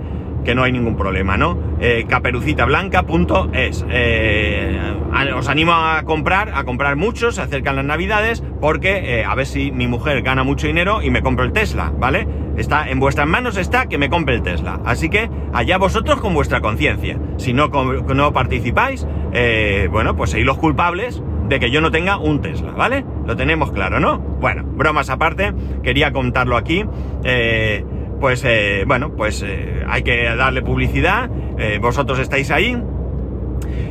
que 0.44 0.54
no 0.54 0.62
hay 0.62 0.72
ningún 0.72 0.96
problema, 0.96 1.36
¿no? 1.36 1.58
Eh, 1.78 2.06
caperucitablanca.es. 2.08 3.84
Os 5.36 5.48
animo 5.48 5.72
a 5.72 6.02
comprar, 6.04 6.52
a 6.54 6.64
comprar 6.64 6.96
muchos, 6.96 7.36
se 7.36 7.42
acercan 7.42 7.76
las 7.76 7.84
navidades, 7.84 8.42
porque 8.60 9.20
eh, 9.20 9.24
a 9.24 9.34
ver 9.34 9.46
si 9.46 9.72
mi 9.72 9.86
mujer 9.86 10.22
gana 10.22 10.44
mucho 10.44 10.66
dinero 10.66 11.02
y 11.02 11.10
me 11.10 11.22
compro 11.22 11.44
el 11.44 11.52
Tesla, 11.52 11.92
¿vale? 11.96 12.26
Está 12.56 12.88
en 12.90 13.00
vuestras 13.00 13.26
manos 13.26 13.56
está 13.56 13.86
que 13.86 13.98
me 13.98 14.10
compre 14.10 14.34
el 14.34 14.42
Tesla. 14.42 14.80
Así 14.84 15.08
que 15.08 15.30
allá 15.52 15.78
vosotros 15.78 16.20
con 16.20 16.34
vuestra 16.34 16.60
conciencia. 16.60 17.18
Si 17.36 17.52
no, 17.52 17.68
no 17.68 18.32
participáis, 18.32 19.06
eh, 19.32 19.88
bueno, 19.90 20.16
pues 20.16 20.30
sois 20.30 20.44
los 20.44 20.58
culpables 20.58 21.22
de 21.48 21.60
que 21.60 21.70
yo 21.70 21.80
no 21.80 21.90
tenga 21.90 22.18
un 22.18 22.40
Tesla, 22.40 22.72
¿vale? 22.72 23.04
Lo 23.26 23.36
tenemos 23.36 23.72
claro, 23.72 24.00
¿no? 24.00 24.18
Bueno, 24.18 24.64
bromas 24.64 25.08
aparte, 25.08 25.54
quería 25.82 26.12
contarlo 26.12 26.56
aquí. 26.56 26.84
Eh, 27.24 27.84
pues 28.20 28.44
eh, 28.44 28.84
bueno, 28.86 29.14
pues 29.14 29.44
hay 29.88 30.02
que 30.02 30.24
darle 30.34 30.62
publicidad, 30.62 31.30
vosotros 31.80 32.18
estáis 32.18 32.50
ahí, 32.50 32.76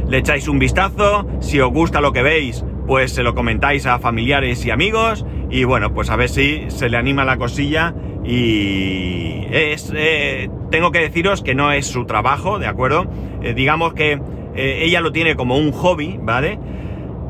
le 0.10 0.18
echáis 0.18 0.48
un 0.48 0.60
vistazo, 0.60 1.28
si 1.40 1.60
os 1.60 1.72
gusta 1.72 2.02
lo 2.02 2.12
que 2.12 2.24
veis, 2.24 2.64
pues 2.86 3.12
se 3.14 3.24
lo 3.24 3.36
comentáis 3.36 3.86
a 3.86 4.00
familiares 4.00 4.66
y 4.66 4.72
amigos 4.72 5.26
y 5.50 5.64
bueno, 5.64 5.94
pues 5.94 6.10
a 6.10 6.16
ver 6.16 6.30
si 6.30 6.66
se 6.70 6.90
le 6.90 6.98
anima 6.98 7.26
la 7.26 7.38
cosilla 7.38 7.94
y 8.24 9.46
es, 9.52 9.94
tengo 10.72 10.92
que 10.92 11.00
deciros 11.00 11.42
que 11.42 11.56
no 11.56 11.72
es 11.72 11.88
su 11.88 12.06
trabajo, 12.06 12.60
¿de 12.60 12.68
acuerdo? 12.68 13.06
digamos 13.56 13.94
que 13.94 14.20
ella 14.56 15.02
lo 15.02 15.12
tiene 15.12 15.36
como 15.36 15.58
un 15.58 15.72
hobby, 15.72 16.18
¿vale? 16.22 16.60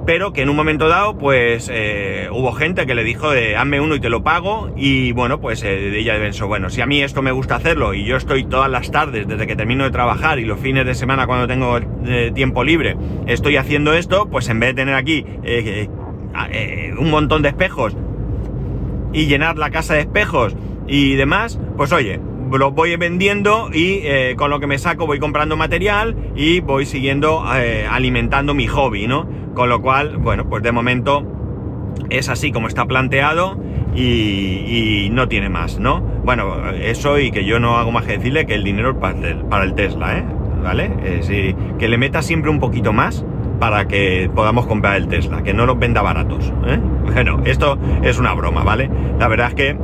Pero 0.07 0.31
que 0.31 0.41
en 0.41 0.49
un 0.49 0.55
momento 0.55 0.87
dado, 0.87 1.17
pues 1.17 1.69
eh, 1.69 2.29
hubo 2.31 2.53
gente 2.53 2.85
que 2.85 2.95
le 2.95 3.03
dijo 3.03 3.29
de 3.29 3.57
hazme 3.57 3.81
uno 3.81 3.93
y 3.93 3.99
te 3.99 4.07
lo 4.07 4.23
pago, 4.23 4.71
y 4.77 5.11
bueno, 5.11 5.41
pues 5.41 5.63
eh, 5.63 5.99
ella 5.99 6.17
pensó, 6.17 6.47
bueno, 6.47 6.69
si 6.69 6.79
a 6.79 6.85
mí 6.85 7.01
esto 7.01 7.21
me 7.21 7.33
gusta 7.33 7.57
hacerlo 7.57 7.93
y 7.93 8.05
yo 8.05 8.15
estoy 8.15 8.45
todas 8.45 8.71
las 8.71 8.89
tardes 8.89 9.27
desde 9.27 9.45
que 9.45 9.57
termino 9.57 9.83
de 9.83 9.91
trabajar 9.91 10.39
y 10.39 10.45
los 10.45 10.61
fines 10.61 10.85
de 10.85 10.95
semana 10.95 11.27
cuando 11.27 11.45
tengo 11.45 11.77
eh, 12.05 12.31
tiempo 12.33 12.63
libre, 12.63 12.95
estoy 13.25 13.57
haciendo 13.57 13.91
esto, 13.91 14.29
pues 14.29 14.47
en 14.47 14.61
vez 14.61 14.69
de 14.69 14.75
tener 14.75 14.95
aquí 14.95 15.25
un 16.97 17.09
montón 17.09 17.41
de 17.41 17.49
espejos 17.49 17.97
y 19.11 19.25
llenar 19.25 19.57
la 19.57 19.71
casa 19.71 19.95
de 19.95 19.99
espejos 19.99 20.55
y 20.87 21.15
demás, 21.15 21.59
pues 21.75 21.91
oye, 21.91 22.21
los 22.51 22.73
voy 22.73 22.95
vendiendo 22.95 23.69
y 23.73 24.03
con 24.35 24.49
lo 24.49 24.59
que 24.59 24.67
me 24.67 24.77
saco 24.77 25.05
voy 25.05 25.19
comprando 25.19 25.57
material 25.57 26.15
y 26.35 26.59
voy 26.59 26.85
siguiendo 26.85 27.43
alimentando 27.43 28.53
mi 28.53 28.67
hobby, 28.67 29.07
¿no? 29.07 29.27
Con 29.53 29.69
lo 29.69 29.81
cual, 29.81 30.17
bueno, 30.17 30.47
pues 30.49 30.63
de 30.63 30.71
momento 30.71 31.25
es 32.09 32.29
así 32.29 32.51
como 32.51 32.67
está 32.67 32.85
planteado 32.85 33.57
y, 33.95 35.09
no 35.11 35.27
tiene 35.27 35.49
más, 35.49 35.79
¿no? 35.79 35.99
Bueno, 35.99 36.69
eso 36.71 37.17
y 37.19 37.31
que 37.31 37.45
yo 37.45 37.59
no 37.59 37.77
hago 37.77 37.91
más 37.91 38.05
que 38.05 38.17
decirle 38.17 38.45
que 38.45 38.53
el 38.53 38.63
dinero 38.63 38.99
para 38.99 39.63
el, 39.63 39.73
Tesla, 39.73 40.19
¿eh? 40.19 40.25
¿Vale? 40.61 40.91
Eh, 41.03 41.55
que 41.79 41.87
le 41.87 41.97
meta 41.97 42.21
siempre 42.21 42.51
un 42.51 42.59
poquito 42.59 42.93
más 42.93 43.25
para 43.59 43.87
que 43.87 44.29
podamos 44.33 44.67
comprar 44.67 44.97
el 44.97 45.07
Tesla, 45.07 45.41
que 45.41 45.53
no 45.53 45.65
los 45.65 45.79
venda 45.79 46.01
baratos, 46.01 46.53
¿eh? 46.67 46.79
Bueno, 47.07 47.41
esto 47.45 47.79
es 48.03 48.19
una 48.19 48.33
broma, 48.33 48.63
¿vale? 48.63 48.89
La 49.17 49.27
verdad 49.27 49.47
es 49.47 49.55
que, 49.55 49.77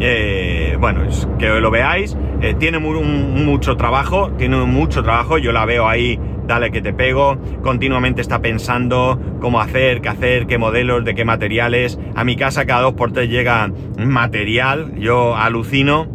eh, 0.00 0.76
bueno, 0.80 1.04
es 1.04 1.28
que 1.38 1.48
lo 1.60 1.70
veáis, 1.70 2.16
eh, 2.40 2.54
tiene 2.58 2.78
mucho 2.78 3.76
trabajo, 3.76 4.30
tiene 4.38 4.56
mucho 4.64 5.02
trabajo, 5.02 5.36
yo 5.36 5.52
la 5.52 5.66
veo 5.66 5.86
ahí 5.86 6.18
dale 6.46 6.72
que 6.72 6.80
te 6.80 6.92
pego, 6.92 7.38
continuamente 7.62 8.20
está 8.20 8.40
pensando 8.40 9.20
cómo 9.40 9.60
hacer, 9.60 10.00
qué 10.00 10.08
hacer, 10.08 10.46
qué 10.48 10.58
modelos, 10.58 11.04
de 11.04 11.14
qué 11.14 11.24
materiales. 11.24 11.96
A 12.16 12.24
mi 12.24 12.34
casa 12.34 12.64
cada 12.64 12.82
dos 12.82 12.94
por 12.94 13.12
tres 13.12 13.28
llega 13.28 13.70
material, 13.98 14.96
yo 14.98 15.36
alucino 15.36 16.08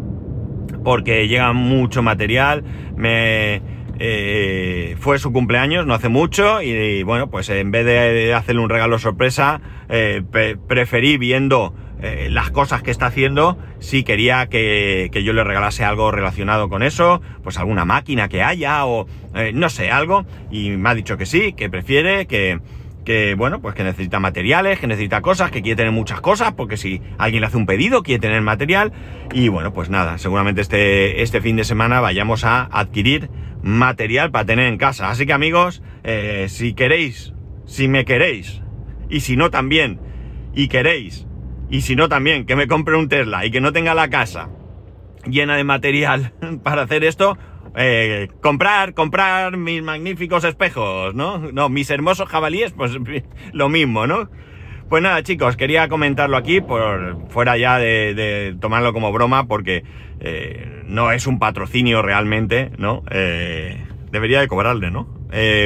porque 0.83 1.27
llega 1.27 1.53
mucho 1.53 2.01
material, 2.03 2.63
me... 2.95 3.75
Eh, 3.97 4.97
fue 4.99 5.19
su 5.19 5.31
cumpleaños 5.31 5.85
no 5.85 5.93
hace 5.93 6.09
mucho 6.09 6.61
y, 6.61 7.01
bueno 7.03 7.29
pues 7.29 7.47
en 7.47 7.71
vez 7.71 7.85
de 7.85 8.33
hacerle 8.33 8.61
un 8.61 8.69
regalo 8.69 8.99
sorpresa 8.99 9.61
preferí 10.67 11.17
viendo 11.17 11.73
eh, 12.05 12.29
las 12.29 12.51
cosas 12.51 12.83
que 12.83 12.91
está 12.91 13.07
haciendo, 13.07 13.57
si 13.79 14.03
quería 14.03 14.45
que, 14.45 15.09
yo 15.11 15.33
le 15.33 15.43
regalase 15.43 15.83
algo 15.83 16.11
relacionado 16.11 16.69
con 16.69 16.83
eso, 16.83 17.19
pues 17.43 17.57
alguna 17.57 17.83
máquina 17.83 18.29
que 18.29 18.43
haya 18.43 18.85
o 18.85 19.07
eh, 19.33 19.51
no 19.53 19.69
sé, 19.69 19.89
algo, 19.89 20.23
y 20.51 20.69
me 20.69 20.89
ha 20.89 20.93
dicho 20.93 21.17
que 21.17 21.25
sí, 21.25 21.53
que 21.53 21.67
prefiere, 21.67 22.27
que, 22.27 22.59
que 23.05 23.33
bueno, 23.33 23.59
pues 23.59 23.73
que 23.73 23.83
necesita 23.83 24.19
materiales, 24.19 24.79
que 24.79 24.85
necesita 24.85 25.21
cosas, 25.21 25.49
que 25.49 25.63
quiere 25.63 25.77
tener 25.77 25.91
muchas 25.91 26.21
cosas, 26.21 26.53
porque 26.53 26.77
si 26.77 27.01
alguien 27.17 27.41
le 27.41 27.47
hace 27.47 27.57
un 27.57 27.65
pedido, 27.65 28.03
quiere 28.03 28.21
tener 28.21 28.41
material, 28.41 28.93
y 29.33 29.47
bueno, 29.47 29.73
pues 29.73 29.89
nada, 29.89 30.19
seguramente 30.19 30.61
este, 30.61 31.23
este 31.23 31.41
fin 31.41 31.55
de 31.55 31.63
semana 31.63 32.01
vayamos 32.01 32.43
a 32.43 32.65
adquirir 32.65 33.31
material 33.63 34.29
para 34.29 34.45
tener 34.45 34.67
en 34.67 34.77
casa. 34.77 35.09
Así 35.09 35.25
que 35.25 35.33
amigos, 35.33 35.81
eh, 36.03 36.45
si 36.49 36.75
queréis, 36.75 37.33
si 37.65 37.87
me 37.87 38.05
queréis, 38.05 38.61
y 39.09 39.21
si 39.21 39.37
no 39.37 39.49
también, 39.49 39.99
y 40.53 40.67
queréis 40.67 41.25
y 41.69 41.81
si 41.81 41.95
no 41.95 42.09
también, 42.09 42.45
que 42.45 42.55
me 42.55 42.67
compre 42.67 42.95
un 42.95 43.09
Tesla 43.09 43.45
y 43.45 43.51
que 43.51 43.61
no 43.61 43.73
tenga 43.73 43.93
la 43.93 44.09
casa 44.09 44.49
llena 45.27 45.55
de 45.55 45.63
material 45.63 46.33
para 46.63 46.83
hacer 46.83 47.03
esto, 47.03 47.37
eh, 47.75 48.29
comprar, 48.41 48.93
comprar 48.93 49.57
mis 49.57 49.83
magníficos 49.83 50.43
espejos, 50.43 51.13
¿no? 51.13 51.39
No, 51.39 51.69
mis 51.69 51.89
hermosos 51.89 52.29
jabalíes, 52.29 52.71
pues 52.71 52.91
lo 53.53 53.69
mismo, 53.69 54.07
¿no? 54.07 54.29
Pues 54.89 55.01
nada, 55.01 55.23
chicos, 55.23 55.57
quería 55.57 55.87
comentarlo 55.87 56.37
aquí, 56.37 56.61
por 56.61 57.27
fuera 57.29 57.57
ya 57.57 57.79
de, 57.79 58.55
tomarlo 58.61 58.93
como 58.93 59.11
broma, 59.11 59.47
porque 59.47 59.83
eh, 60.19 60.83
no 60.85 61.11
es 61.11 61.25
un 61.25 61.39
patrocinio 61.39 62.03
realmente, 62.03 62.71
¿no? 62.77 63.03
Eh, 63.09 63.83
debería 64.11 64.39
de 64.39 64.47
cobrarle, 64.47 64.91
¿no? 64.91 65.13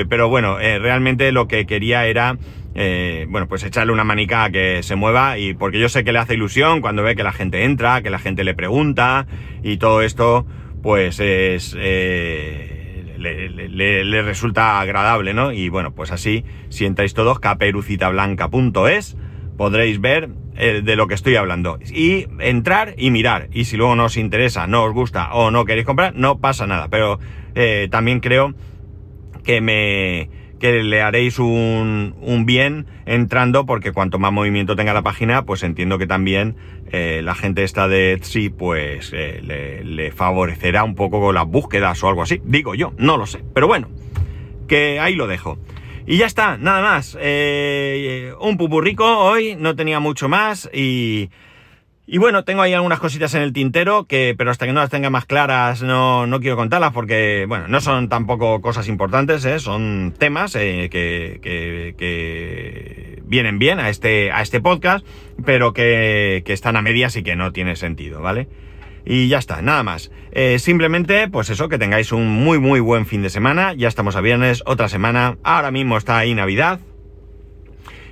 pero 0.10 0.30
bueno, 0.30 0.58
realmente 0.58 1.32
lo 1.32 1.48
que 1.48 1.68
quería 1.68 2.08
era 2.08 2.40
eh, 2.76 3.26
bueno, 3.30 3.48
pues 3.48 3.64
echarle 3.64 3.92
una 3.92 4.04
manica 4.04 4.50
que 4.52 4.84
se 4.84 4.96
mueva 4.96 5.38
y 5.38 5.54
porque 5.54 5.80
yo 5.80 5.90
sé 5.90 6.04
que 6.04 6.12
le 6.12 6.20
hace 6.20 6.36
ilusión 6.36 6.82
cuando 6.82 7.04
ve 7.04 7.16
que 7.16 7.24
la 7.24 7.32
gente 7.32 7.64
entra, 7.64 8.02
que 8.02 8.10
la 8.10 8.20
gente 8.20 8.44
le 8.44 8.54
pregunta 8.54 9.28
y 9.64 9.78
todo 9.78 10.02
esto, 10.02 10.46
pues 10.82 11.20
es... 11.20 11.76
Eh, 11.78 12.76
le, 13.18 14.22
resulta 14.22 14.80
agradable, 14.80 15.34
¿no? 15.34 15.52
Y 15.52 15.68
bueno, 15.68 15.94
pues 15.94 16.12
así, 16.12 16.46
si 16.70 16.86
entráis 16.86 17.14
todos, 17.14 17.40
caperucitablanca.es, 17.40 19.18
podréis 19.58 20.00
ver 20.00 20.30
eh, 20.56 20.82
de 20.82 20.96
lo 20.96 21.08
que 21.08 21.16
estoy 21.16 21.36
hablando. 21.36 21.80
Y 21.92 22.28
entrar 22.40 22.94
y 22.98 23.12
mirar. 23.12 23.50
Y 23.52 23.66
si 23.66 23.76
luego 23.76 23.98
no 23.98 24.06
os 24.06 24.16
interesa, 24.16 24.68
no 24.68 24.86
os 24.86 24.94
gusta 24.94 25.34
o 25.34 25.52
no 25.52 25.66
queréis 25.66 25.86
comprar, 25.86 26.16
no 26.16 26.40
pasa 26.40 26.66
nada. 26.66 26.88
Pero 26.90 27.20
también 27.90 28.22
creo 28.22 28.54
que 29.44 29.60
me 29.60 30.30
que 30.60 30.84
le 30.84 31.02
haréis 31.02 31.40
un, 31.40 32.16
un, 32.22 32.46
bien 32.46 32.86
entrando, 33.06 33.66
porque 33.66 33.92
cuanto 33.92 34.20
más 34.20 34.32
movimiento 34.32 34.76
tenga 34.76 34.94
la 34.94 35.02
página, 35.02 35.46
pues 35.46 35.64
entiendo 35.64 35.98
que 35.98 36.08
también 36.08 36.56
eh, 36.92 37.22
la 37.24 37.36
gente 37.36 37.64
esta 37.64 37.88
de 37.88 38.14
Etsy, 38.14 38.50
pues 38.50 39.12
eh, 39.14 39.42
le, 39.44 39.84
le, 39.84 40.12
favorecerá 40.12 40.84
un 40.84 40.96
poco 40.96 41.32
las 41.32 41.48
búsquedas 41.48 42.04
o 42.04 42.10
algo 42.10 42.22
así. 42.22 42.42
Digo 42.44 42.76
yo, 42.76 42.94
no 42.98 43.18
lo 43.18 43.26
sé. 43.26 43.44
Pero 43.54 43.68
bueno, 43.68 43.90
que 44.68 45.00
ahí 45.00 45.16
lo 45.16 45.28
dejo. 45.28 45.58
Y 46.06 46.18
ya 46.18 46.26
está, 46.26 46.58
nada 46.58 46.82
más. 46.82 47.16
Eh, 47.22 48.34
un 48.40 48.58
pupurrico 48.58 49.06
hoy, 49.06 49.56
no 49.56 49.76
tenía 49.76 50.00
mucho 50.00 50.28
más 50.28 50.70
y 50.74 51.30
y 52.12 52.18
bueno, 52.18 52.44
tengo 52.44 52.64
ahí 52.64 52.74
algunas 52.74 53.00
cositas 53.00 53.36
en 53.36 53.44
el 53.44 53.54
tintero, 53.54 54.06
que, 54.06 54.34
pero 54.36 54.50
hasta 54.50 54.66
que 54.66 54.74
no 54.74 54.80
las 54.80 54.90
tenga 54.90 55.12
más 55.12 55.26
claras 55.26 55.84
no, 55.84 56.26
no 56.26 56.40
quiero 56.40 56.56
contarlas 56.56 56.92
porque, 56.92 57.46
bueno, 57.48 57.68
no 57.68 57.82
son 57.82 58.10
tampoco 58.10 58.62
cosas 58.62 58.88
importantes, 58.88 59.46
¿eh? 59.46 59.60
son 59.60 60.16
temas 60.18 60.56
eh, 60.56 60.90
que, 60.92 61.40
que, 61.44 61.94
que, 61.98 63.22
vienen 63.26 63.60
bien 63.60 63.80
a 63.80 63.90
este, 63.90 64.32
a 64.32 64.42
este 64.42 64.60
podcast, 64.60 65.06
pero 65.46 65.72
que, 65.72 66.42
que 66.46 66.54
están 66.54 66.76
a 66.78 66.82
medias 66.82 67.16
y 67.16 67.22
que 67.22 67.36
no 67.36 67.52
tiene 67.52 67.76
sentido, 67.76 68.22
¿vale? 68.22 68.48
Y 69.06 69.28
ya 69.28 69.38
está, 69.38 69.62
nada 69.62 69.84
más. 69.84 70.12
Eh, 70.32 70.58
simplemente, 70.58 71.28
pues 71.28 71.50
eso, 71.52 71.70
que 71.70 71.78
tengáis 71.78 72.12
un 72.12 72.28
muy, 72.28 72.60
muy 72.60 72.80
buen 72.80 73.06
fin 73.06 73.22
de 73.22 73.30
semana. 73.30 73.74
Ya 73.74 73.88
estamos 73.88 74.16
a 74.16 74.22
viernes, 74.22 74.62
otra 74.66 74.90
semana. 74.90 75.38
Ahora 75.44 75.72
mismo 75.72 75.98
está 75.98 76.18
ahí 76.18 76.34
Navidad. 76.34 76.80